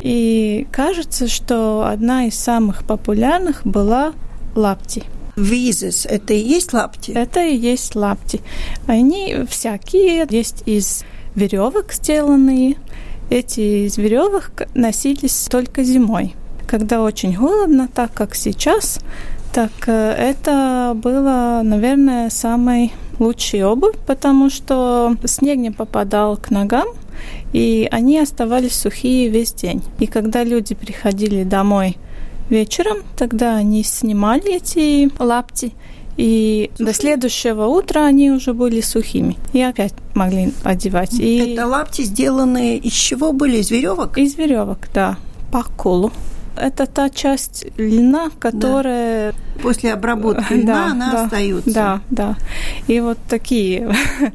И 0.02 0.68
кажется, 0.72 1.28
что 1.28 1.88
одна 1.88 2.28
из 2.28 2.36
самых 2.36 2.84
популярных 2.84 3.66
была 3.66 4.14
лапти. 4.56 5.04
Визес– 5.36 6.06
это 6.10 6.34
и 6.34 6.40
есть 6.40 6.74
лапти? 6.74 7.12
Это 7.12 7.44
и 7.44 7.56
есть 7.56 7.96
лапти. 7.96 8.42
Они 8.86 9.38
всякие, 9.50 10.28
есть 10.30 10.62
из 10.68 11.04
веревок 11.34 11.92
сделанные. 11.92 12.76
Эти 13.32 13.88
из 13.88 13.98
веревок 13.98 14.52
носились 14.76 15.48
только 15.50 15.84
зимой. 15.84 16.36
Когда 16.68 17.02
очень 17.02 17.34
холодно, 17.34 17.90
так 17.92 18.14
как 18.14 18.36
сейчас, 18.36 19.00
так 19.52 19.72
э, 19.88 20.12
это 20.12 20.94
было, 20.96 21.62
наверное, 21.64 22.30
самой 22.30 22.92
лучшей 23.20 23.64
обувь, 23.64 23.96
потому 24.06 24.50
что 24.50 25.16
снег 25.26 25.58
не 25.58 25.72
попадал 25.72 26.38
к 26.38 26.50
ногам, 26.50 26.88
и 27.54 27.88
они 27.92 28.20
оставались 28.20 28.76
сухие 28.76 29.30
весь 29.30 29.54
день. 29.54 29.82
И 30.00 30.08
когда 30.08 30.44
люди 30.44 30.76
приходили 30.76 31.44
домой 31.44 31.98
вечером, 32.50 32.98
тогда 33.18 33.56
они 33.56 33.84
снимали 33.84 34.56
эти 34.56 35.10
лапти 35.22 35.74
И 36.18 36.70
Сухие. 36.74 36.88
до 36.88 36.94
следующего 36.94 37.66
утра 37.66 38.06
они 38.06 38.32
уже 38.32 38.54
были 38.54 38.82
сухими. 38.82 39.38
И 39.54 39.62
опять 39.62 39.94
могли 40.14 40.52
одевать. 40.64 41.14
И... 41.14 41.54
Это 41.54 41.68
лапти, 41.68 42.04
сделанные 42.04 42.78
из 42.78 42.94
чего 42.94 43.32
были? 43.32 43.58
Из 43.58 43.72
веревок? 43.72 44.18
Из 44.18 44.36
веревок, 44.36 44.90
да. 44.94 45.18
По 45.52 45.64
колу. 45.64 46.12
Это 46.56 46.86
та 46.86 47.10
часть 47.10 47.66
льна, 47.78 48.30
которая... 48.40 49.32
Да. 49.32 49.62
После 49.62 49.94
обработки 49.94 50.54
льна 50.54 50.74
да, 50.74 50.92
она 50.92 51.12
да, 51.12 51.24
остается. 51.24 51.74
Да, 51.74 52.02
да. 52.10 52.36
И 52.88 53.00
вот 53.00 53.18
такие. 53.28 53.94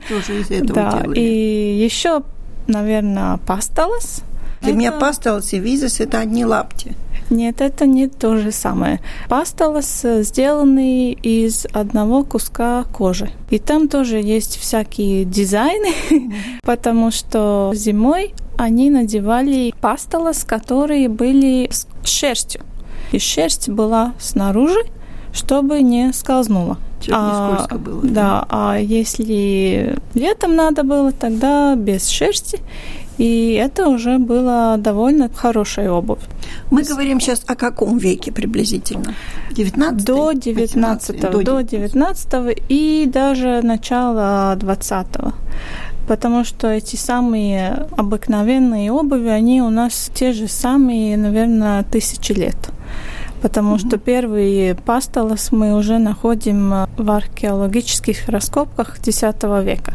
Тоже 0.08 0.40
из 0.40 0.50
этого 0.50 0.74
да. 0.74 1.00
делали. 1.02 1.20
И 1.20 1.84
еще, 1.84 2.22
наверное, 2.66 3.38
пасталас. 3.38 4.22
Для 4.60 4.70
это... 4.70 4.78
меня 4.78 4.92
пасталас 4.92 5.52
и 5.52 5.58
визис– 5.58 6.00
это 6.00 6.18
одни 6.18 6.44
лапти. 6.44 6.96
Нет, 7.30 7.60
это 7.60 7.86
не 7.86 8.08
то 8.08 8.36
же 8.38 8.52
самое. 8.52 9.00
Пасталас 9.28 10.04
сделанный 10.20 11.12
из 11.12 11.66
одного 11.72 12.24
куска 12.24 12.84
кожи. 12.84 13.30
И 13.50 13.58
там 13.58 13.88
тоже 13.88 14.16
есть 14.16 14.56
всякие 14.58 15.24
дизайны, 15.24 15.92
потому 16.62 17.10
что 17.10 17.72
зимой 17.74 18.34
они 18.58 18.90
надевали 18.90 19.72
пасталас, 19.80 20.44
которые 20.44 21.08
были 21.08 21.70
с 21.70 21.86
шерстью. 22.04 22.62
И 23.12 23.18
шерсть 23.18 23.68
была 23.68 24.14
снаружи, 24.18 24.80
чтобы 25.32 25.80
не 25.80 26.12
скользнула. 26.12 26.76
а, 27.10 27.66
не 27.70 27.78
было. 27.78 28.02
Да, 28.02 28.08
да, 28.10 28.46
а 28.50 28.78
если 28.78 29.96
летом 30.14 30.56
надо 30.56 30.82
было, 30.82 31.12
тогда 31.12 31.76
без 31.76 32.08
шерсти. 32.08 32.60
И 33.18 33.52
это 33.52 33.88
уже 33.88 34.18
была 34.18 34.76
довольно 34.76 35.28
хорошая 35.28 35.90
обувь. 35.90 36.20
Мы 36.70 36.84
говорим 36.84 37.20
сейчас 37.20 37.42
о 37.46 37.56
каком 37.56 37.98
веке 37.98 38.30
приблизительно? 38.30 39.14
19 39.50 40.04
До 40.04 40.32
19 40.32 41.20
до, 41.20 41.42
до 41.42 41.60
19 41.62 42.62
и 42.68 43.10
даже 43.12 43.60
начала 43.62 44.54
20 44.56 45.06
потому 46.08 46.42
что 46.44 46.68
эти 46.68 46.96
самые 46.96 47.86
обыкновенные 47.96 48.90
обуви, 48.90 49.28
они 49.28 49.62
у 49.62 49.70
нас 49.70 50.10
те 50.14 50.32
же 50.32 50.48
самые, 50.48 51.16
наверное, 51.16 51.84
тысячи 51.84 52.32
лет. 52.32 52.56
Потому 53.42 53.76
mm 53.76 53.78
что 53.78 53.98
первые 53.98 54.74
пастолос 54.74 55.52
мы 55.52 55.76
уже 55.76 55.98
находим 55.98 56.86
в 56.96 57.10
археологических 57.10 58.28
раскопках 58.28 58.98
X 59.06 59.22
века. 59.62 59.92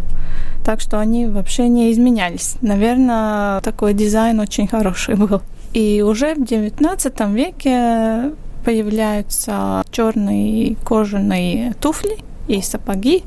Так 0.64 0.80
что 0.80 1.00
они 1.00 1.26
вообще 1.28 1.68
не 1.68 1.92
изменялись. 1.92 2.56
Наверное, 2.62 3.60
такой 3.62 3.94
дизайн 3.94 4.40
очень 4.40 4.68
хороший 4.68 5.16
был. 5.16 5.42
И 5.74 6.02
уже 6.02 6.36
в 6.36 6.40
XIX 6.40 7.34
веке 7.34 8.32
появляются 8.64 9.84
черные 9.92 10.78
кожаные 10.86 11.74
туфли 11.82 12.18
и 12.48 12.62
сапоги, 12.62 13.24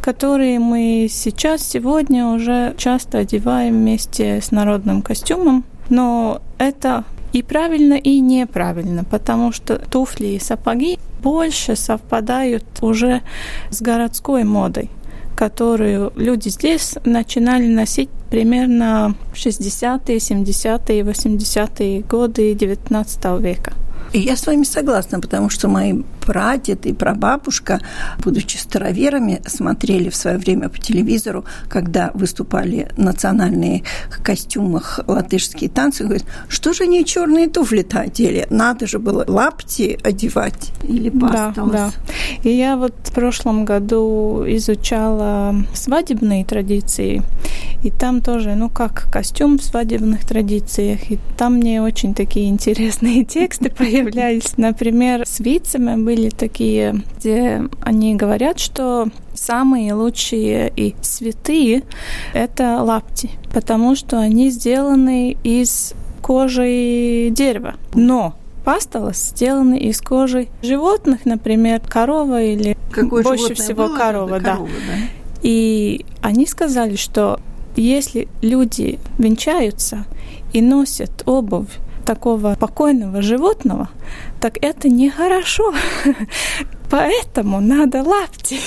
которые 0.00 0.58
мы 0.58 1.08
сейчас, 1.10 1.62
сегодня 1.62 2.26
уже 2.26 2.74
часто 2.76 3.18
одеваем 3.18 3.74
вместе 3.74 4.40
с 4.40 4.50
народным 4.50 5.02
костюмом. 5.02 5.64
Но 5.88 6.40
это 6.58 7.04
и 7.32 7.42
правильно, 7.42 7.94
и 7.94 8.20
неправильно, 8.20 9.04
потому 9.04 9.52
что 9.52 9.76
туфли 9.76 10.28
и 10.28 10.38
сапоги 10.40 10.98
больше 11.22 11.76
совпадают 11.76 12.64
уже 12.80 13.22
с 13.70 13.80
городской 13.80 14.44
модой 14.44 14.90
которую 15.36 16.12
люди 16.16 16.50
здесь 16.50 16.96
начинали 17.06 17.66
носить 17.66 18.10
примерно 18.28 19.14
60-е, 19.32 20.18
70-е, 20.18 21.02
80-е 21.02 22.00
годы 22.02 22.52
XIX 22.52 23.40
века. 23.40 23.72
Я 24.12 24.36
с 24.36 24.46
вами 24.46 24.64
согласна, 24.64 25.18
потому 25.18 25.48
что 25.48 25.68
мои 25.68 26.02
прадед 26.30 26.86
и 26.86 26.92
прабабушка, 26.92 27.80
будучи 28.18 28.56
староверами, 28.56 29.42
смотрели 29.48 30.10
в 30.10 30.14
свое 30.14 30.38
время 30.38 30.68
по 30.68 30.78
телевизору, 30.78 31.44
когда 31.68 32.12
выступали 32.14 32.88
национальные 32.96 33.82
костюмах 34.22 35.00
латышские 35.08 35.68
танцы, 35.68 36.04
говорят, 36.04 36.24
что 36.48 36.72
же 36.72 36.84
они 36.84 37.04
черные 37.04 37.48
туфли-то 37.48 37.98
одели? 37.98 38.46
Надо 38.48 38.86
же 38.86 39.00
было 39.00 39.24
лапти 39.26 39.98
одевать 40.04 40.70
или. 40.84 41.10
Да, 41.10 41.52
да. 41.56 41.90
И 42.44 42.50
я 42.50 42.76
вот 42.76 42.94
в 43.02 43.12
прошлом 43.12 43.64
году 43.64 44.44
изучала 44.46 45.56
свадебные 45.74 46.44
традиции, 46.44 47.24
и 47.82 47.90
там 47.90 48.20
тоже, 48.20 48.54
ну 48.54 48.68
как 48.68 49.10
костюм 49.10 49.58
в 49.58 49.64
свадебных 49.64 50.24
традициях, 50.24 51.10
и 51.10 51.18
там 51.36 51.54
мне 51.54 51.82
очень 51.82 52.14
такие 52.14 52.48
интересные 52.48 53.24
тексты 53.34 53.70
появлялись. 53.70 54.56
Например, 54.58 55.26
с 55.26 55.40
вицами 55.40 55.96
были 56.00 56.19
такие, 56.28 57.02
где 57.16 57.62
они 57.80 58.14
говорят, 58.14 58.58
что 58.58 59.08
самые 59.34 59.94
лучшие 59.94 60.72
и 60.76 60.94
святые– 61.00 61.82
это 62.34 62.82
лапти, 62.82 63.30
потому 63.52 63.96
что 63.96 64.18
они 64.18 64.50
сделаны 64.50 65.36
из 65.42 65.94
кожи 66.20 67.28
дерева. 67.30 67.74
Но 67.94 68.34
пастолос 68.64 69.16
сделаны 69.16 69.78
из 69.78 70.00
кожи 70.00 70.48
животных, 70.62 71.24
например, 71.24 71.80
корова 71.80 72.42
или 72.42 72.76
Какое 72.92 73.22
больше 73.22 73.54
всего 73.54 73.86
было, 73.86 73.96
корова, 73.96 74.40
да. 74.40 74.52
корова, 74.52 74.68
да. 74.68 74.94
И 75.42 76.04
они 76.20 76.46
сказали, 76.46 76.96
что 76.96 77.40
если 77.76 78.28
люди 78.42 78.98
венчаются 79.18 80.04
и 80.52 80.60
носят 80.60 81.22
обувь 81.26 81.78
такого 82.04 82.56
покойного 82.58 83.22
животного, 83.22 83.88
так 84.40 84.58
это 84.62 84.88
нехорошо. 84.88 85.72
Поэтому 86.90 87.60
надо 87.60 88.02
лапти. 88.02 88.58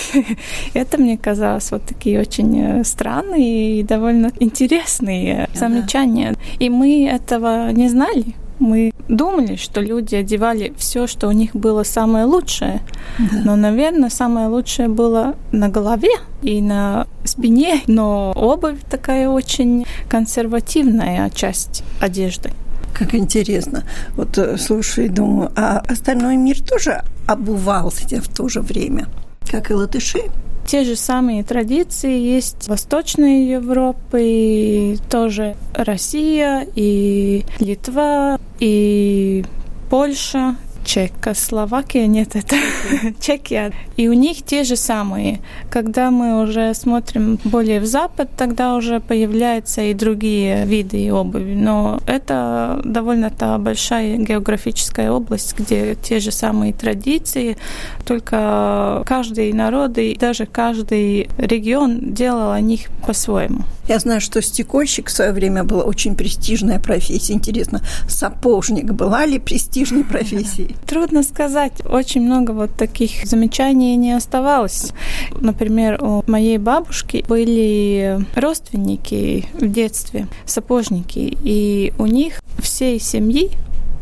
Это 0.74 0.98
мне 0.98 1.18
казалось 1.18 1.72
вот 1.72 1.84
такие 1.84 2.22
очень 2.22 2.58
э, 2.58 2.84
странные 2.86 3.80
и 3.80 3.84
довольно 3.84 4.32
интересные 4.40 5.50
замечания. 5.54 6.36
И 6.60 6.70
мы 6.70 7.06
этого 7.06 7.72
не 7.72 7.90
знали. 7.90 8.36
Мы 8.60 8.94
думали, 9.10 9.58
что 9.58 9.82
люди 9.82 10.16
одевали 10.16 10.74
все, 10.78 11.06
что 11.06 11.28
у 11.28 11.32
них 11.32 11.54
было 11.54 11.84
самое 11.84 12.24
лучшее. 12.24 12.80
Да. 13.20 13.42
Но, 13.44 13.56
наверное, 13.58 14.10
самое 14.10 14.48
лучшее 14.48 14.88
было 14.88 15.36
на 15.52 15.68
голове 15.68 16.12
и 16.42 16.62
на 16.62 17.08
спине. 17.26 17.82
Но 17.88 18.32
обувь 18.36 18.80
такая 18.90 19.28
очень 19.28 19.86
консервативная 20.08 21.30
часть 21.32 21.84
одежды. 22.00 22.52
Как 22.94 23.16
интересно. 23.16 23.84
Вот 24.16 24.38
э, 24.38 24.58
слушай, 24.58 25.10
думаю, 25.10 25.52
а 25.56 25.80
остальной 25.80 26.38
мир 26.38 26.62
тоже 26.62 27.04
обувался 27.28 28.22
в 28.22 28.28
то 28.28 28.48
же 28.50 28.62
время, 28.62 29.08
как 29.50 29.72
и 29.72 29.74
латыши? 29.74 30.22
Те 30.66 30.84
же 30.84 30.96
самые 30.96 31.44
традиции 31.44 32.18
есть 32.18 32.68
Восточной 32.68 33.46
Европе, 33.48 34.94
и 34.94 34.98
тоже 35.10 35.56
Россия, 35.74 36.66
и 36.76 37.44
Литва, 37.60 38.40
и 38.60 39.44
Польша, 39.90 40.56
Чехословакия, 40.84 42.08
нет, 42.08 42.36
это 42.36 42.56
Чехия. 43.20 43.72
И 43.98 44.08
у 44.08 44.14
них 44.14 44.44
те 44.44 44.64
же 44.64 44.76
самые. 44.76 45.40
Когда 45.70 46.12
мы 46.12 46.42
уже 46.42 46.74
смотрим 46.74 47.40
более 47.44 47.80
в 47.80 47.86
запад, 47.86 48.30
тогда 48.38 48.76
уже 48.76 49.00
появляются 49.00 49.82
и 49.82 49.94
другие 49.94 50.66
виды 50.66 51.12
обуви. 51.12 51.54
Но 51.56 52.00
это 52.06 52.82
довольно-то 52.84 53.58
большая 53.60 54.18
географическая 54.18 55.12
область, 55.12 55.58
где 55.58 55.96
те 55.96 56.20
же 56.20 56.32
самые 56.32 56.74
традиции, 56.74 57.58
только 58.06 59.04
каждый 59.06 59.54
народ 59.54 59.98
и 59.98 60.16
даже 60.16 60.46
каждый 60.46 61.30
регион 61.38 62.14
делал 62.14 62.52
о 62.52 62.60
них 62.60 62.90
по-своему. 63.06 63.64
Я 63.88 64.00
знаю, 64.00 64.22
что 64.22 64.42
стекольщик 64.42 65.10
в 65.10 65.12
свое 65.12 65.32
время 65.32 65.64
была 65.64 65.84
очень 65.84 66.16
престижная 66.16 66.80
профессия. 66.80 67.34
Интересно, 67.34 67.82
сапожник 68.08 68.86
была 68.94 69.26
ли 69.26 69.40
престижной 69.40 70.04
профессией? 70.04 70.76
Трудно 70.88 71.24
сказать. 71.24 71.74
Очень 71.86 72.22
много 72.22 72.52
вот 72.52 72.76
таких 72.76 73.26
замечаний 73.26 73.96
не 73.98 74.14
оставалось. 74.14 74.94
Например, 75.40 76.02
у 76.02 76.24
моей 76.28 76.58
бабушки 76.58 77.26
были 77.28 78.26
родственники 78.36 79.48
в 79.54 79.68
детстве, 79.68 80.28
сапожники, 80.46 81.38
и 81.44 81.94
у 81.98 82.06
них 82.06 82.42
всей 82.60 83.00
семьи 83.00 83.52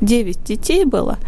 девять 0.02 0.44
детей 0.44 0.86
было, 0.86 1.20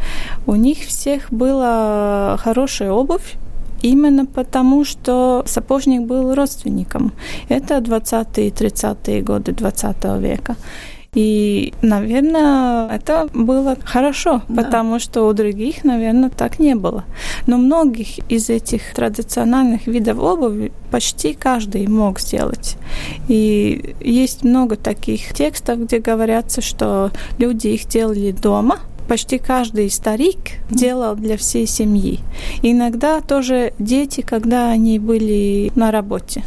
у 0.48 0.56
них 0.56 0.80
всех 0.80 1.32
была 1.32 2.38
хорошая 2.42 2.92
обувь, 2.92 3.36
именно 3.84 4.26
потому, 4.26 4.86
что 4.86 5.44
сапожник 5.46 6.02
был 6.02 6.34
родственником. 6.34 7.12
Это 7.50 7.78
20-е 7.78 8.50
30-е 8.50 9.22
годы 9.22 9.52
20 9.52 10.04
века. 10.20 10.56
И, 11.16 11.74
наверное, 11.84 12.88
это 12.90 13.30
было 13.34 13.78
хорошо, 13.84 14.42
да. 14.48 14.64
потому 14.64 15.00
что 15.00 15.28
у 15.28 15.34
других, 15.34 15.84
наверное, 15.84 16.30
так 16.30 16.60
не 16.60 16.74
было. 16.74 17.04
Но 17.46 17.58
многих 17.58 18.18
из 18.32 18.50
этих 18.50 18.94
традициональных 18.96 19.86
видов 19.86 20.18
обуви 20.18 20.72
почти 20.90 21.34
каждый 21.34 21.88
мог 21.88 22.20
сделать. 22.20 22.78
И 23.28 23.96
есть 24.00 24.44
много 24.44 24.76
таких 24.76 25.34
текстов, 25.34 25.82
где 25.82 26.00
говорятся, 26.00 26.62
что 26.62 27.12
люди 27.38 27.68
их 27.68 27.88
делали 27.88 28.32
дома, 28.32 28.80
почти 29.08 29.38
каждый 29.38 29.90
старик 29.90 30.38
делал 30.70 31.16
для 31.16 31.38
всей 31.38 31.68
семьи. 31.68 32.20
Иногда 32.62 33.22
тоже 33.22 33.74
дети, 33.80 34.22
когда 34.22 34.70
они 34.70 35.00
были 35.00 35.72
на 35.76 35.92
работе. 35.92 36.44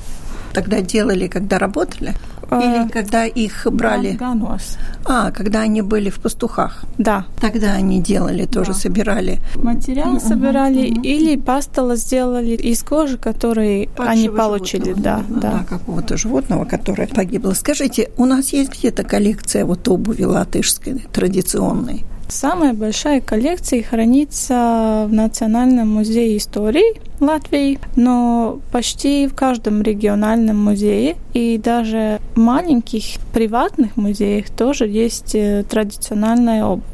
Тогда 0.52 0.80
делали, 0.80 1.26
когда 1.28 1.58
работали? 1.58 2.14
Или 2.50 2.88
когда 2.88 3.24
их 3.26 3.66
брали? 3.70 4.12
Ганос. 4.12 4.78
А, 5.04 5.32
когда 5.32 5.60
они 5.62 5.82
были 5.82 6.10
в 6.10 6.20
пастухах. 6.20 6.84
Да. 6.96 7.26
Тогда 7.40 7.72
они 7.72 8.00
делали, 8.00 8.46
тоже 8.46 8.68
Да. 8.72 8.78
собирали. 8.78 9.40
Материал 9.56 10.20
собирали 10.20 10.86
или 10.86 11.36
пастила 11.36 11.96
сделали 11.96 12.52
из 12.54 12.82
кожи, 12.84 13.18
который 13.18 13.90
они 13.98 14.28
Падшего 14.28 14.36
получили. 14.36 14.84
животного, 14.94 15.24
Да, 15.28 15.40
да. 15.40 15.50
да, 15.58 15.64
какого-то 15.68 16.16
животного, 16.16 16.64
которое 16.64 17.08
погибло. 17.08 17.52
Скажите, 17.52 18.10
у 18.16 18.24
нас 18.26 18.52
есть 18.52 18.70
где-то 18.78 19.02
коллекция 19.02 19.64
вот 19.64 19.86
обуви 19.88 20.22
латышской, 20.22 21.04
традиционной? 21.12 22.04
Самая 22.28 22.74
большая 22.74 23.20
коллекция 23.20 23.84
хранится 23.84 25.06
в 25.08 25.12
Национальном 25.12 25.88
музее 25.88 26.36
истории 26.36 27.00
Латвии, 27.20 27.78
но 27.94 28.58
почти 28.72 29.28
в 29.28 29.34
каждом 29.34 29.80
региональном 29.82 30.62
музее 30.62 31.16
и 31.34 31.56
даже 31.56 32.20
в 32.34 32.38
маленьких 32.38 33.20
приватных 33.32 33.96
музеях 33.96 34.50
тоже 34.50 34.88
есть 34.88 35.36
э, 35.36 35.64
традиционная 35.68 36.64
обувь. 36.64 36.84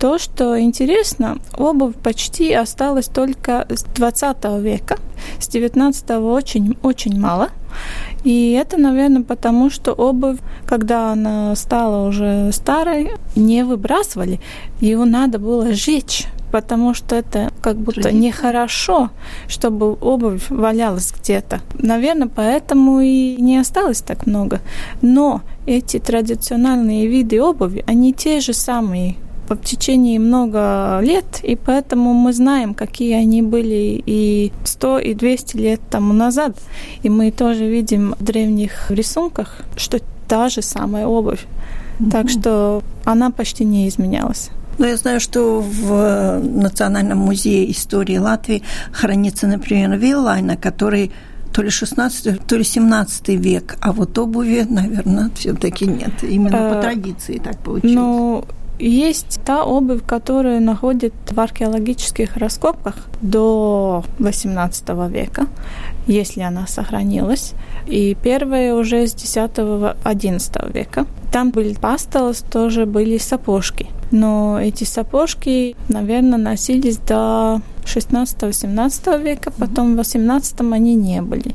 То, 0.00 0.18
что 0.18 0.60
интересно, 0.60 1.38
обувь 1.56 1.94
почти 1.94 2.52
осталась 2.52 3.06
только 3.06 3.66
с 3.70 3.84
20 3.84 4.44
века, 4.60 4.98
с 5.38 5.46
19 5.46 6.10
очень, 6.10 6.76
очень 6.82 7.18
мало. 7.18 7.50
И 8.24 8.52
это, 8.52 8.76
наверное, 8.76 9.22
потому 9.22 9.70
что 9.70 9.92
обувь, 9.92 10.38
когда 10.66 11.12
она 11.12 11.54
стала 11.54 12.08
уже 12.08 12.50
старой, 12.52 13.12
не 13.36 13.64
выбрасывали. 13.64 14.40
Ее 14.80 15.04
надо 15.04 15.38
было 15.38 15.72
сжечь, 15.72 16.26
потому 16.50 16.94
что 16.94 17.14
это 17.14 17.52
как 17.60 17.76
будто 17.76 18.02
Традиция. 18.02 18.20
нехорошо, 18.20 19.10
чтобы 19.48 19.92
обувь 20.00 20.48
валялась 20.48 21.12
где-то. 21.12 21.60
Наверное, 21.78 22.28
поэтому 22.28 23.00
и 23.00 23.36
не 23.36 23.58
осталось 23.58 24.00
так 24.00 24.26
много. 24.26 24.60
Но 25.02 25.42
эти 25.66 25.98
традиционные 25.98 27.06
виды 27.06 27.40
обуви, 27.40 27.84
они 27.86 28.12
те 28.12 28.40
же 28.40 28.52
самые 28.52 29.16
в 29.54 29.62
течение 29.62 30.18
много 30.18 31.00
лет, 31.02 31.40
и 31.42 31.56
поэтому 31.56 32.12
мы 32.14 32.32
знаем, 32.32 32.74
какие 32.74 33.14
они 33.14 33.42
были 33.42 34.02
и 34.06 34.52
100, 34.64 34.98
и 34.98 35.14
200 35.14 35.56
лет 35.56 35.80
тому 35.90 36.12
назад. 36.12 36.56
И 37.02 37.08
мы 37.08 37.30
тоже 37.30 37.66
видим 37.66 38.14
в 38.18 38.24
древних 38.24 38.90
рисунках, 38.90 39.62
что 39.76 39.98
та 40.28 40.48
же 40.48 40.62
самая 40.62 41.06
обувь. 41.06 41.46
Так 42.10 42.28
что 42.28 42.82
она 43.04 43.30
почти 43.30 43.64
не 43.64 43.88
изменялась. 43.88 44.50
Но 44.78 44.86
я 44.86 44.96
знаю, 44.96 45.20
что 45.20 45.60
в 45.60 46.40
Национальном 46.42 47.18
музее 47.18 47.70
истории 47.70 48.18
Латвии 48.18 48.62
хранится, 48.92 49.46
например, 49.46 49.96
виллайна, 49.96 50.56
который 50.56 51.10
то 51.52 51.62
ли 51.62 51.70
16, 51.70 52.46
то 52.46 52.56
ли 52.56 52.64
17 52.64 53.28
век, 53.28 53.78
а 53.80 53.92
вот 53.92 54.18
обуви, 54.18 54.66
наверное, 54.68 55.30
все-таки 55.34 55.86
нет. 55.86 56.22
Именно 56.22 56.50
по 56.50 56.74
Э, 56.74 56.82
традиции 56.82 57.38
так 57.38 57.58
получилось. 57.58 57.94
Но 57.94 58.44
есть 58.78 59.40
та 59.44 59.64
обувь, 59.64 60.04
которую 60.04 60.60
находят 60.60 61.12
в 61.30 61.40
археологических 61.40 62.36
раскопках 62.36 62.94
до 63.20 64.04
18 64.18 64.88
века, 65.10 65.46
если 66.06 66.42
она 66.42 66.66
сохранилась. 66.66 67.52
И 67.86 68.16
первая 68.22 68.74
уже 68.74 69.06
с 69.06 69.14
10-11 69.14 70.72
века. 70.72 71.06
Там 71.32 71.50
были 71.50 71.74
пастелос, 71.74 72.44
тоже 72.50 72.86
были 72.86 73.18
сапожки. 73.18 73.86
Но 74.10 74.60
эти 74.60 74.84
сапожки, 74.84 75.76
наверное, 75.88 76.38
носились 76.38 76.98
до 76.98 77.60
16-18 77.84 79.22
века, 79.22 79.52
потом 79.58 79.94
в 79.94 79.96
18 79.98 80.60
они 80.72 80.94
не 80.94 81.22
были. 81.22 81.54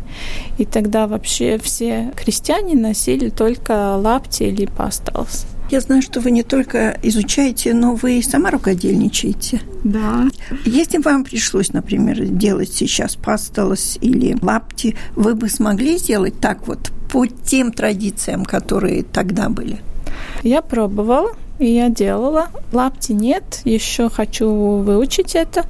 И 0.58 0.66
тогда 0.66 1.08
вообще 1.08 1.58
все 1.58 2.12
крестьяне 2.16 2.76
носили 2.76 3.30
только 3.30 3.96
лапти 3.96 4.44
или 4.44 4.66
пастелос. 4.66 5.46
Я 5.72 5.80
знаю, 5.80 6.02
что 6.02 6.20
вы 6.20 6.32
не 6.32 6.44
только 6.44 6.98
изучаете, 7.02 7.74
но 7.74 7.96
вы 7.96 8.20
и 8.20 8.22
сама 8.22 8.52
рукодельничаете. 8.52 9.62
Да. 9.86 10.28
Если 10.66 10.98
вам 10.98 11.24
пришлось, 11.24 11.72
например, 11.72 12.26
делать 12.26 12.74
сейчас 12.74 13.16
пастолос 13.16 13.98
или 14.02 14.38
лапти, 14.42 14.98
вы 15.16 15.34
бы 15.34 15.48
смогли 15.48 15.98
сделать 15.98 16.38
так 16.42 16.68
вот 16.68 16.92
по 17.10 17.26
тем 17.26 17.72
традициям, 17.72 18.44
которые 18.44 19.04
тогда 19.04 19.48
были? 19.48 19.80
Я 20.44 20.62
пробовала, 20.62 21.32
и 21.58 21.68
я 21.68 21.88
делала. 21.88 22.50
Лапти 22.74 23.14
нет, 23.14 23.62
еще 23.64 24.10
хочу 24.10 24.50
выучить 24.50 25.36
это, 25.36 25.66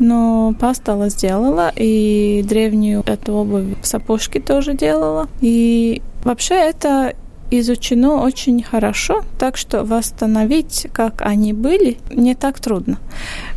но 0.00 0.52
пастала 0.58 1.10
сделала, 1.10 1.70
и 1.76 2.44
древнюю 2.44 3.04
эту 3.06 3.34
обувь 3.34 3.76
сапожки 3.82 4.40
тоже 4.40 4.74
делала. 4.74 5.28
И 5.40 6.02
вообще 6.24 6.54
это 6.54 7.14
изучено 7.60 8.22
очень 8.22 8.62
хорошо, 8.62 9.22
так 9.38 9.56
что 9.56 9.84
восстановить, 9.84 10.86
как 10.92 11.22
они 11.22 11.52
были, 11.52 11.98
не 12.10 12.34
так 12.34 12.60
трудно. 12.60 12.98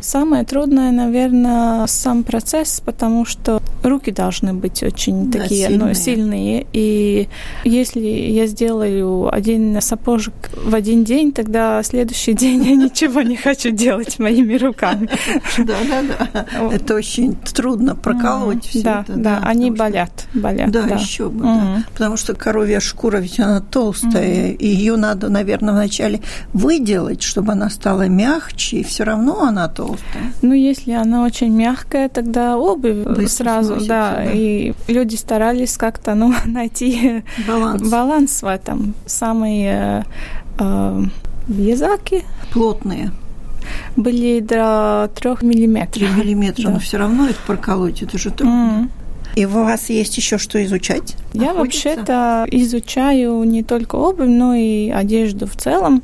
Самое 0.00 0.44
трудное, 0.44 0.90
наверное, 0.90 1.86
сам 1.86 2.22
процесс, 2.24 2.80
потому 2.84 3.24
что 3.24 3.60
руки 3.82 4.10
должны 4.10 4.54
быть 4.54 4.82
очень 4.82 5.30
Да, 5.30 5.40
такие 5.40 5.68
сильные. 5.68 5.88
ну, 5.88 5.94
сильные. 5.94 6.66
И 6.72 7.28
если 7.64 8.00
я 8.00 8.46
сделаю 8.46 9.32
один 9.34 9.80
сапожек 9.80 10.34
в 10.64 10.74
один 10.74 11.04
день, 11.04 11.32
тогда 11.32 11.82
следующий 11.82 12.32
день 12.34 12.64
я 12.64 12.76
ничего 12.76 13.22
не 13.22 13.36
хочу 13.36 13.70
делать 13.70 14.18
моими 14.18 14.54
руками. 14.56 15.08
Да, 15.58 15.76
да, 15.88 16.02
да. 16.02 16.46
Это 16.72 16.94
очень 16.94 17.34
трудно 17.36 17.94
проколоть 17.94 18.66
все 18.66 18.82
Да, 18.82 19.04
это. 19.06 19.16
да, 19.18 19.40
они 19.44 19.70
болят. 19.70 20.26
Да, 20.34 20.86
еще 20.96 21.28
бы. 21.28 21.46
Потому 21.92 22.16
что 22.16 22.34
коровья 22.34 22.80
шкура 22.80 23.18
ведь 23.18 23.38
она 23.40 23.60
толстая, 23.60 23.87
и 24.58 24.66
ее 24.66 24.96
надо, 24.96 25.28
наверное, 25.28 25.72
вначале 25.74 26.20
выделать, 26.52 27.22
чтобы 27.22 27.52
она 27.52 27.70
стала 27.70 28.08
мягче, 28.08 28.78
и 28.78 28.84
все 28.84 29.04
равно 29.04 29.42
она 29.42 29.68
толстая. 29.68 30.32
Ну, 30.42 30.54
если 30.54 30.92
она 30.92 31.24
очень 31.24 31.50
мягкая, 31.54 32.08
тогда 32.08 32.56
обувь 32.56 33.04
Быстро 33.04 33.26
сразу, 33.44 33.68
сносится, 33.74 33.88
да, 33.88 34.12
да. 34.16 34.30
и 34.32 34.72
люди 34.88 35.16
старались 35.16 35.76
как-то, 35.76 36.14
ну, 36.14 36.34
найти 36.46 37.22
Баланс. 37.46 37.88
баланс 37.90 38.42
в 38.42 38.46
этом. 38.46 38.94
Самые 39.06 40.04
э, 40.58 41.02
вязаки 41.48 42.24
Плотные, 42.52 43.10
были 43.96 44.40
до 44.40 45.10
трех 45.14 45.42
миллиметров. 45.42 45.94
3 45.94 46.08
миллиметра, 46.24 46.62
Да. 46.64 46.70
но 46.70 46.78
все 46.78 46.96
равно 46.98 47.26
это 47.26 47.38
проколоть, 47.46 48.02
это 48.02 48.16
же 48.18 48.30
трудно. 48.30 48.52
М. 48.80 48.90
И 49.34 49.46
у 49.46 49.50
вас 49.50 49.88
есть 49.88 50.16
еще 50.16 50.38
что 50.38 50.62
изучать? 50.64 51.16
Я 51.32 51.54
вообще-то 51.54 52.46
изучаю 52.50 53.42
не 53.44 53.62
только 53.62 53.96
обувь, 53.96 54.28
но 54.28 54.54
и 54.54 54.90
одежду 54.90 55.46
в 55.46 55.56
целом. 55.56 56.02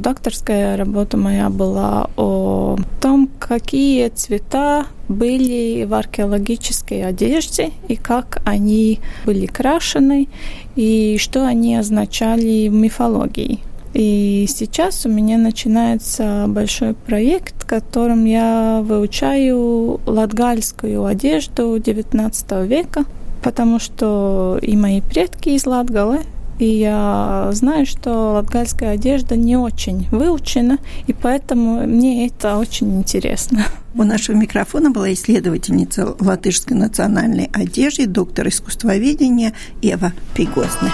Докторская 0.00 0.76
работа 0.76 1.16
моя 1.16 1.48
была 1.48 2.10
о 2.16 2.76
том, 3.00 3.30
какие 3.38 4.08
цвета 4.08 4.86
были 5.08 5.84
в 5.84 5.94
археологической 5.94 7.04
одежде 7.04 7.70
и 7.88 7.96
как 7.96 8.40
они 8.44 9.00
были 9.24 9.46
крашены 9.46 10.28
и 10.76 11.16
что 11.18 11.46
они 11.46 11.76
означали 11.76 12.68
в 12.68 12.74
мифологии. 12.74 13.60
И 13.94 14.46
сейчас 14.48 15.06
у 15.06 15.08
меня 15.08 15.38
начинается 15.38 16.46
большой 16.48 16.94
проект, 16.94 17.62
в 17.62 17.66
котором 17.66 18.24
я 18.24 18.82
выучаю 18.84 20.00
латгальскую 20.04 21.04
одежду 21.04 21.76
XIX 21.76 22.66
века, 22.66 23.04
потому 23.40 23.78
что 23.78 24.58
и 24.60 24.76
мои 24.76 25.00
предки 25.00 25.50
из 25.50 25.64
Латгалы, 25.64 26.20
и 26.58 26.66
я 26.66 27.50
знаю, 27.52 27.86
что 27.86 28.32
латгальская 28.32 28.90
одежда 28.90 29.36
не 29.36 29.56
очень 29.56 30.08
выучена, 30.10 30.78
и 31.06 31.12
поэтому 31.12 31.86
мне 31.86 32.26
это 32.26 32.56
очень 32.56 32.96
интересно. 32.96 33.64
У 33.94 34.02
нашего 34.02 34.36
микрофона 34.36 34.90
была 34.90 35.12
исследовательница 35.12 36.16
латышской 36.18 36.76
национальной 36.76 37.48
одежды, 37.52 38.06
доктор 38.06 38.48
искусствоведения 38.48 39.52
Ева 39.82 40.12
Пигозна. 40.34 40.92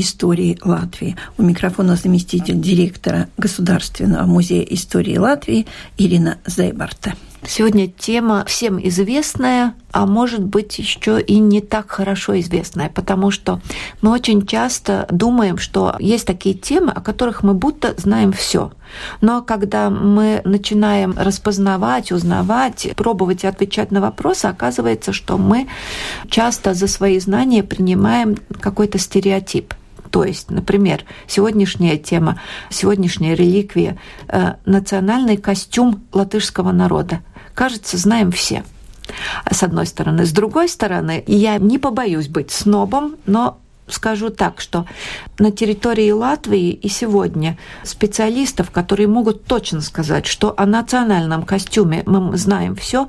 Истории 0.00 0.58
Латвии. 0.62 1.16
У 1.38 1.42
микрофона 1.42 1.96
заместитель 1.96 2.60
директора 2.60 3.28
Государственного 3.36 4.26
музея 4.26 4.62
истории 4.62 5.16
Латвии 5.16 5.66
Ирина 5.98 6.38
Зейбарта. 6.46 7.14
Сегодня 7.48 7.86
тема 7.86 8.44
всем 8.46 8.80
известная, 8.88 9.74
а 9.92 10.04
может 10.04 10.42
быть 10.42 10.78
еще 10.80 11.20
и 11.20 11.38
не 11.38 11.60
так 11.60 11.90
хорошо 11.90 12.38
известная, 12.40 12.88
потому 12.88 13.30
что 13.30 13.60
мы 14.02 14.10
очень 14.10 14.46
часто 14.46 15.06
думаем, 15.10 15.56
что 15.56 15.94
есть 16.00 16.26
такие 16.26 16.56
темы, 16.56 16.90
о 16.90 17.00
которых 17.00 17.44
мы 17.44 17.54
будто 17.54 17.94
знаем 17.98 18.32
все. 18.32 18.72
Но 19.20 19.42
когда 19.42 19.90
мы 19.90 20.40
начинаем 20.44 21.14
распознавать, 21.16 22.10
узнавать, 22.10 22.88
пробовать 22.96 23.44
отвечать 23.44 23.92
на 23.92 24.00
вопросы, 24.00 24.46
оказывается, 24.46 25.12
что 25.12 25.38
мы 25.38 25.68
часто 26.28 26.74
за 26.74 26.88
свои 26.88 27.20
знания 27.20 27.62
принимаем 27.62 28.36
какой-то 28.60 28.98
стереотип. 28.98 29.72
То 30.10 30.24
есть, 30.24 30.50
например, 30.50 31.04
сегодняшняя 31.26 31.96
тема, 31.96 32.40
сегодняшняя 32.70 33.34
реликвия 33.34 33.98
э,– 34.28 34.54
национальный 34.64 35.36
костюм 35.36 36.04
латышского 36.12 36.72
народа– 36.72 37.20
кажется, 37.56 37.96
знаем 37.96 38.30
все 38.30 38.64
с 39.50 39.62
одной 39.62 39.86
стороны. 39.86 40.26
С 40.26 40.32
другой 40.32 40.68
стороны, 40.68 41.24
я 41.26 41.58
не 41.58 41.78
побоюсь 41.78 42.28
быть 42.28 42.52
снобом, 42.52 43.16
но 43.24 43.58
скажу 43.88 44.30
так, 44.30 44.60
что 44.60 44.86
на 45.38 45.50
территории 45.50 46.10
Латвии 46.10 46.70
и 46.70 46.88
сегодня 46.88 47.56
специалистов, 47.84 48.70
которые 48.70 49.06
могут 49.06 49.44
точно 49.44 49.80
сказать, 49.80 50.26
что 50.26 50.54
о 50.56 50.66
национальном 50.66 51.44
костюме 51.44 52.02
мы 52.04 52.36
знаем 52.36 52.76
все, 52.76 53.08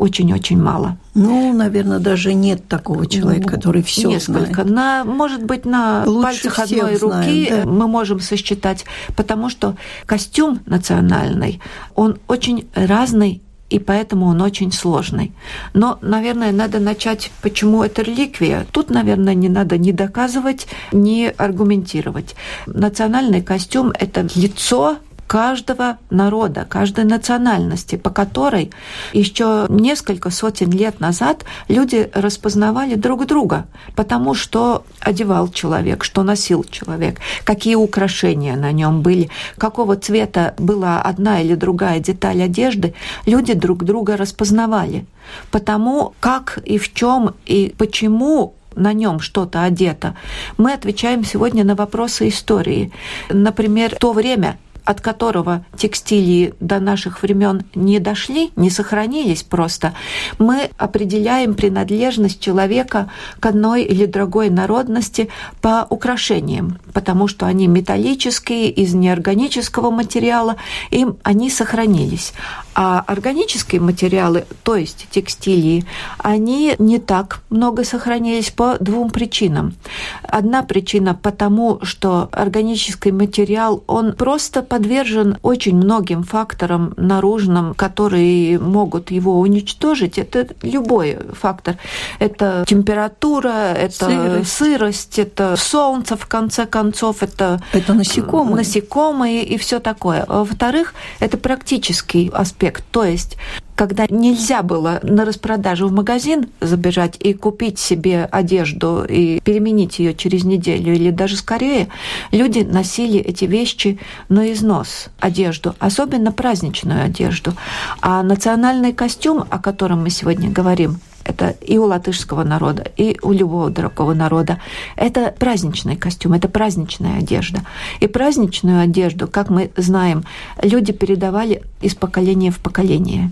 очень-очень 0.00 0.60
мало. 0.60 0.96
Ну, 1.12 1.52
наверное, 1.52 1.98
даже 1.98 2.32
нет 2.32 2.66
такого 2.68 3.06
человека, 3.06 3.50
ну, 3.50 3.54
который 3.56 3.82
все 3.82 4.08
Несколько. 4.08 4.62
знает. 4.62 4.70
На, 4.70 5.04
может 5.04 5.44
быть, 5.44 5.66
на 5.66 6.04
Лучше 6.06 6.22
пальцах 6.22 6.58
одной 6.58 6.96
руки 6.96 7.46
знаем, 7.46 7.64
да. 7.64 7.70
мы 7.70 7.86
можем 7.86 8.18
сосчитать, 8.18 8.86
потому 9.14 9.50
что 9.50 9.76
костюм 10.06 10.60
национальный, 10.64 11.60
он 11.94 12.16
очень 12.28 12.66
разный 12.74 13.42
и 13.68 13.78
поэтому 13.78 14.26
он 14.26 14.42
очень 14.42 14.72
сложный. 14.72 15.32
Но, 15.74 15.98
наверное, 16.02 16.50
надо 16.50 16.80
начать, 16.80 17.30
почему 17.40 17.84
это 17.84 18.02
реликвия. 18.02 18.66
Тут, 18.72 18.90
наверное, 18.90 19.34
не 19.34 19.48
надо 19.48 19.78
ни 19.78 19.92
доказывать, 19.92 20.66
ни 20.92 21.32
аргументировать. 21.36 22.34
Национальный 22.66 23.42
костюм– 23.42 23.92
это 23.98 24.26
лицо 24.34 24.98
каждого 25.30 25.98
народа, 26.10 26.66
каждой 26.68 27.04
национальности, 27.04 27.94
по 27.94 28.10
которой 28.10 28.72
еще 29.12 29.66
несколько 29.68 30.30
сотен 30.30 30.72
лет 30.72 30.98
назад 30.98 31.44
люди 31.68 32.10
распознавали 32.14 32.96
друг 32.96 33.26
друга, 33.26 33.66
потому 33.94 34.34
что 34.34 34.82
одевал 34.98 35.46
человек, 35.46 36.02
что 36.02 36.24
носил 36.24 36.64
человек, 36.64 37.20
какие 37.44 37.76
украшения 37.76 38.56
на 38.56 38.72
нем 38.72 39.02
были, 39.02 39.30
какого 39.56 39.94
цвета 39.94 40.56
была 40.58 41.00
одна 41.00 41.40
или 41.40 41.54
другая 41.54 42.00
деталь 42.00 42.42
одежды, 42.42 42.94
люди 43.24 43.52
друг 43.52 43.84
друга 43.84 44.16
распознавали. 44.16 45.06
Потому 45.52 46.14
как 46.18 46.58
и 46.64 46.76
в 46.76 46.92
чем 46.92 47.34
и 47.46 47.72
почему 47.78 48.54
на 48.74 48.92
нем 48.92 49.20
что-то 49.20 49.62
одето, 49.62 50.16
мы 50.58 50.72
отвечаем 50.72 51.24
сегодня 51.24 51.62
на 51.62 51.76
вопросы 51.76 52.26
истории. 52.26 52.90
Например, 53.28 53.94
то 53.94 54.12
время 54.12 54.58
от 54.84 55.00
которого 55.00 55.64
текстилии 55.76 56.54
до 56.60 56.80
наших 56.80 57.22
времен 57.22 57.62
не 57.74 57.98
дошли, 57.98 58.50
не 58.56 58.70
сохранились 58.70 59.42
просто, 59.42 59.94
мы 60.38 60.70
определяем 60.78 61.54
принадлежность 61.54 62.40
человека 62.40 63.10
к 63.40 63.46
одной 63.46 63.82
или 63.82 64.06
другой 64.06 64.50
народности 64.50 65.28
по 65.60 65.86
украшениям, 65.88 66.78
потому 66.92 67.28
что 67.28 67.46
они 67.46 67.66
металлические, 67.66 68.70
из 68.70 68.94
неорганического 68.94 69.90
материала, 69.90 70.56
им 70.90 71.16
они 71.22 71.50
сохранились. 71.50 72.32
А 72.74 73.04
органические 73.06 73.80
материалы, 73.80 74.44
то 74.62 74.76
есть 74.76 75.08
текстилии, 75.10 75.84
они 76.18 76.74
не 76.78 76.98
так 76.98 77.40
много 77.50 77.84
сохранились 77.84 78.50
по 78.50 78.76
двум 78.78 79.10
причинам. 79.10 79.74
Одна 80.22 80.62
причина 80.62 81.14
потому, 81.14 81.80
что 81.82 82.28
органический 82.32 83.10
материал, 83.10 83.82
он 83.86 84.12
просто 84.14 84.62
подвержен 84.70 85.36
очень 85.42 85.76
многим 85.76 86.22
факторам 86.22 86.94
наружным, 86.96 87.74
которые 87.74 88.56
могут 88.60 89.10
его 89.10 89.40
уничтожить. 89.40 90.16
Это 90.16 90.46
любой 90.62 91.18
фактор. 91.32 91.76
Это 92.20 92.64
температура, 92.68 93.74
это 93.74 94.06
сырость, 94.06 94.52
сырость 94.52 95.18
это 95.18 95.56
солнце, 95.56 96.16
в 96.16 96.26
конце 96.26 96.66
концов, 96.66 97.24
это, 97.24 97.60
это 97.72 97.94
насекомые. 97.94 98.56
насекомые 98.58 99.44
и 99.44 99.58
все 99.58 99.80
такое. 99.80 100.24
Во-вторых, 100.28 100.94
это 101.18 101.36
практический 101.36 102.30
аспект. 102.32 102.84
То 102.92 103.02
есть 103.02 103.36
когда 103.80 104.04
нельзя 104.10 104.62
было 104.62 105.00
на 105.02 105.24
распродажу 105.24 105.88
в 105.88 105.92
магазин 105.92 106.50
забежать 106.60 107.16
и 107.18 107.32
купить 107.32 107.78
себе 107.78 108.26
одежду 108.30 109.06
и 109.08 109.40
переменить 109.40 109.98
ее 109.98 110.14
через 110.14 110.44
неделю 110.44 110.92
или 110.92 111.08
даже 111.08 111.36
скорее, 111.36 111.88
люди 112.30 112.58
носили 112.58 113.18
эти 113.18 113.46
вещи 113.46 113.98
на 114.28 114.52
износ, 114.52 115.06
одежду, 115.18 115.74
особенно 115.78 116.30
праздничную 116.30 117.02
одежду. 117.02 117.54
А 118.02 118.22
национальный 118.22 118.92
костюм, 118.92 119.46
о 119.48 119.58
котором 119.58 120.02
мы 120.02 120.10
сегодня 120.10 120.50
говорим, 120.50 121.00
это 121.24 121.54
и 121.62 121.78
у 121.78 121.86
латышского 121.86 122.44
народа, 122.44 122.84
и 122.98 123.16
у 123.22 123.32
любого 123.32 123.70
другого 123.70 124.12
народа. 124.12 124.60
Это 124.94 125.34
праздничный 125.38 125.96
костюм, 125.96 126.34
это 126.34 126.50
праздничная 126.50 127.20
одежда. 127.20 127.60
И 128.00 128.06
праздничную 128.06 128.82
одежду, 128.82 129.26
как 129.26 129.48
мы 129.48 129.70
знаем, 129.78 130.24
люди 130.62 130.92
передавали 130.92 131.62
из 131.80 131.94
поколения 131.94 132.50
в 132.50 132.58
поколение 132.58 133.30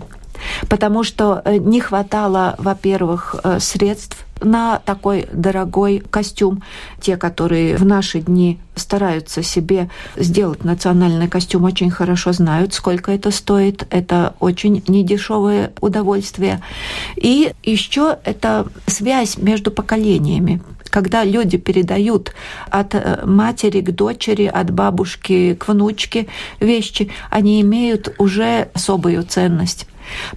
потому 0.67 1.03
что 1.03 1.41
э, 1.45 1.57
не 1.57 1.79
хватало, 1.79 2.55
во-первых, 2.57 3.35
э, 3.43 3.59
средств 3.59 4.25
на 4.41 4.79
такой 4.79 5.27
дорогой 5.31 6.03
костюм. 6.09 6.63
Те, 7.01 7.17
которые 7.17 7.77
в 7.77 7.85
наши 7.85 8.21
дни 8.21 8.59
стараются 8.75 9.43
себе 9.43 9.89
сделать 10.15 10.63
национальный 10.63 11.27
костюм, 11.27 11.65
очень 11.65 11.91
хорошо 11.91 12.31
знают, 12.31 12.73
сколько 12.73 13.11
это 13.11 13.31
стоит. 13.31 13.85
Это 13.89 14.35
очень 14.39 14.83
недешевое 14.87 15.73
удовольствие. 15.81 16.61
И 17.15 17.53
еще 17.63 18.17
это 18.23 18.67
связь 18.87 19.37
между 19.37 19.71
поколениями 19.71 20.61
когда 20.89 21.23
люди 21.23 21.57
передают 21.57 22.33
от 22.71 22.95
э, 22.95 23.23
матери 23.23 23.81
к 23.81 23.91
дочери, 23.91 24.45
от 24.45 24.71
бабушки 24.71 25.53
к 25.53 25.67
внучке 25.67 26.27
вещи, 26.59 27.11
они 27.29 27.61
имеют 27.61 28.15
уже 28.17 28.69
особую 28.73 29.23
ценность 29.23 29.85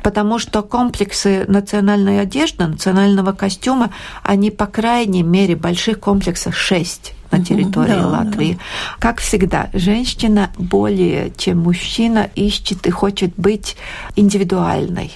потому 0.02 0.38
что 0.38 0.62
комплексы 0.62 1.44
национальной 1.48 2.20
одежды, 2.20 2.66
национального 2.66 3.32
костюма, 3.32 3.90
они, 4.22 4.50
по 4.50 4.66
крайней 4.66 5.22
мере, 5.22 5.56
больших 5.56 6.00
комплексах 6.00 6.54
шесть 6.54 7.14
на 7.30 7.44
территории 7.44 7.92
да, 7.92 8.06
Латвии. 8.06 8.54
Да. 8.54 8.60
Как 8.98 9.20
всегда, 9.20 9.70
женщина 9.72 10.50
более 10.58 11.32
чем 11.36 11.60
мужчина 11.60 12.28
ищет 12.34 12.86
и 12.86 12.90
хочет 12.90 13.32
быть 13.36 13.76
индивидуальной. 14.16 15.12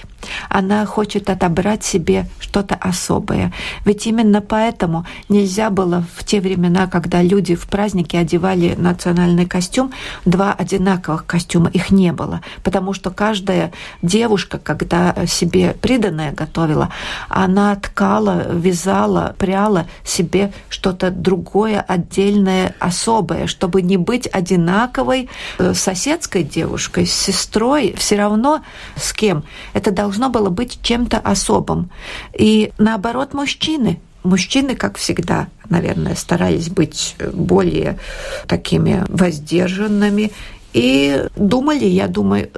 Она 0.49 0.85
хочет 0.85 1.29
отобрать 1.29 1.83
себе 1.83 2.25
что-то 2.39 2.75
особое. 2.75 3.53
Ведь 3.85 4.07
именно 4.07 4.41
поэтому 4.41 5.05
нельзя 5.29 5.69
было 5.69 6.05
в 6.15 6.23
те 6.23 6.41
времена, 6.41 6.87
когда 6.87 7.21
люди 7.21 7.55
в 7.55 7.67
праздники 7.67 8.15
одевали 8.15 8.75
национальный 8.77 9.45
костюм, 9.45 9.91
два 10.25 10.53
одинаковых 10.53 11.25
костюма, 11.25 11.69
их 11.69 11.91
не 11.91 12.11
было. 12.11 12.41
Потому 12.63 12.93
что 12.93 13.11
каждая 13.11 13.71
девушка, 14.01 14.57
когда 14.57 15.13
себе 15.27 15.75
приданное 15.79 16.31
готовила, 16.31 16.89
она 17.29 17.75
ткала, 17.75 18.51
вязала, 18.51 19.35
пряла 19.37 19.85
себе 20.03 20.51
что-то 20.69 21.11
другое, 21.11 21.79
отдельное, 21.79 22.75
особое, 22.79 23.47
чтобы 23.47 23.81
не 23.81 23.97
быть 23.97 24.27
одинаковой 24.27 25.29
э, 25.59 25.73
соседской 25.73 26.43
девушкой, 26.43 27.05
с 27.05 27.13
сестрой, 27.13 27.93
все 27.97 28.15
равно 28.15 28.63
с 28.95 29.13
кем. 29.13 29.43
Это 29.73 29.91
должно 29.91 30.16
было 30.29 30.49
быть 30.49 30.79
чем-то 30.81 31.17
особым. 31.17 31.89
И 32.33 32.71
наоборот, 32.77 33.33
мужчины 33.33 33.99
Мужчины, 34.23 34.75
как 34.75 34.97
всегда, 34.97 35.47
наверное, 35.69 36.15
старались 36.15 36.67
быть 36.67 37.15
более 37.31 37.97
такими 38.45 39.05
воздержанными 39.07 40.33
и 40.73 41.27
думали, 41.37 41.85
я 41.85 42.07
думаю, 42.07 42.49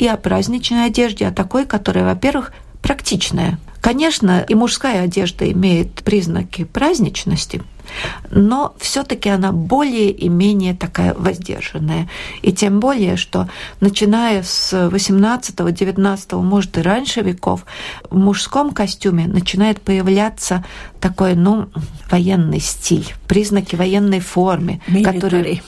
и 0.00 0.08
о 0.08 0.16
праздничной 0.16 0.86
одежде, 0.86 1.28
о 1.28 1.32
такой, 1.32 1.64
которая, 1.64 2.04
во-первых, 2.06 2.52
практичная, 2.80 3.60
Конечно, 3.82 4.46
и 4.48 4.54
мужская 4.54 5.02
одежда 5.02 5.50
имеет 5.50 6.04
признаки 6.04 6.62
праздничности, 6.62 7.62
но 8.30 8.74
все-таки 8.78 9.28
она 9.28 9.52
более 9.52 10.10
и 10.10 10.28
менее 10.28 10.74
такая 10.74 11.14
воздержанная. 11.14 12.08
И 12.42 12.52
тем 12.52 12.80
более, 12.80 13.16
что 13.16 13.48
начиная 13.80 14.42
с 14.42 14.72
18-19, 14.72 16.42
может 16.42 16.78
и 16.78 16.82
раньше 16.82 17.20
веков, 17.20 17.64
в 18.10 18.16
мужском 18.16 18.72
костюме 18.72 19.26
начинает 19.26 19.80
появляться 19.80 20.64
такой, 21.00 21.34
ну, 21.34 21.68
военный 22.10 22.60
стиль, 22.60 23.06
признаки 23.26 23.76
военной 23.76 24.20
формы, 24.20 24.80
которые 25.04 25.62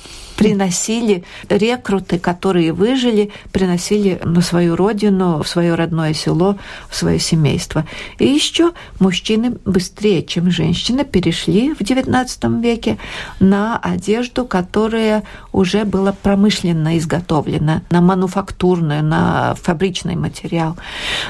приносили 0.48 1.24
рекруты, 1.48 2.18
которые 2.18 2.72
выжили, 2.72 3.30
приносили 3.52 4.20
на 4.24 4.40
свою 4.40 4.76
родину, 4.76 5.42
в 5.42 5.48
свое 5.48 5.74
родное 5.74 6.14
село, 6.14 6.56
в 6.88 6.96
свое 6.96 7.18
семейство. 7.18 7.84
И 8.18 8.26
еще 8.26 8.72
мужчины 9.00 9.56
быстрее, 9.64 10.22
чем 10.22 10.50
женщины, 10.50 11.04
перешли 11.04 11.74
в 11.74 11.80
XIX 11.80 12.60
веке 12.60 12.98
на 13.40 13.78
одежду, 13.78 14.44
которая 14.44 15.22
уже 15.52 15.84
была 15.84 16.12
промышленно 16.12 16.98
изготовлена, 16.98 17.82
на 17.90 18.00
мануфактурную, 18.00 19.02
на 19.02 19.54
фабричный 19.54 20.16
материал. 20.16 20.76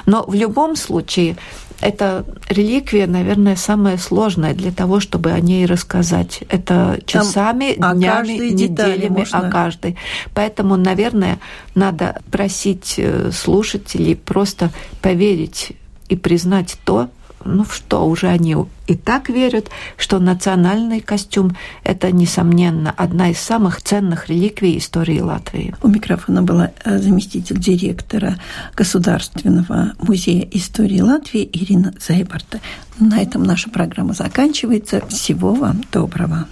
Но 0.07 0.25
в 0.27 0.35
любом 0.35 0.77
случае 0.77 1.37
это 1.81 2.25
реликвия, 2.49 3.07
наверное, 3.07 3.57
самая 3.57 3.99
сложная 3.99 4.55
для 4.55 4.73
того, 4.73 5.01
чтобы 5.01 5.33
о 5.33 5.41
ней 5.41 5.67
рассказать. 5.67 6.43
Это 6.49 6.99
часами, 7.05 7.75
Там 7.75 7.99
днями, 7.99 8.53
неделями 8.53 9.19
можно. 9.19 9.39
о 9.39 9.51
каждой. 9.51 9.97
Поэтому, 10.35 10.77
наверное, 10.77 11.39
надо 11.75 12.21
просить 12.31 12.95
э, 12.97 13.31
слушателей 13.33 14.17
просто 14.17 14.71
поверить 15.03 15.73
и 16.09 16.17
признать 16.17 16.77
то, 16.85 17.09
ну 17.45 17.65
что, 17.65 18.07
уже 18.07 18.29
они 18.29 18.57
и 18.87 18.95
так 18.95 19.29
верят, 19.29 19.71
что 19.97 20.19
национальный 20.19 21.01
костюм– 21.01 21.57
это, 21.85 22.13
несомненно, 22.13 22.93
одна 22.97 23.31
из 23.31 23.39
самых 23.39 23.81
ценных 23.83 24.29
реликвий 24.29 24.79
истории 24.79 25.21
Латвии. 25.21 25.75
У 25.83 25.89
микрофона 25.89 26.43
была 26.43 26.73
э, 26.85 26.99
заместитель 26.99 27.59
директора 27.59 28.39
Государственного 28.77 29.93
музея 29.99 30.47
истории 30.51 31.01
Латвии 31.01 31.49
Ирина 31.53 31.95
Зайбарта. 31.99 32.61
На 32.99 33.21
этом 33.23 33.43
наша 33.43 33.71
программа 33.71 34.13
заканчивается. 34.13 35.07
Всего 35.09 35.55
вам 35.55 35.83
доброго. 35.91 36.47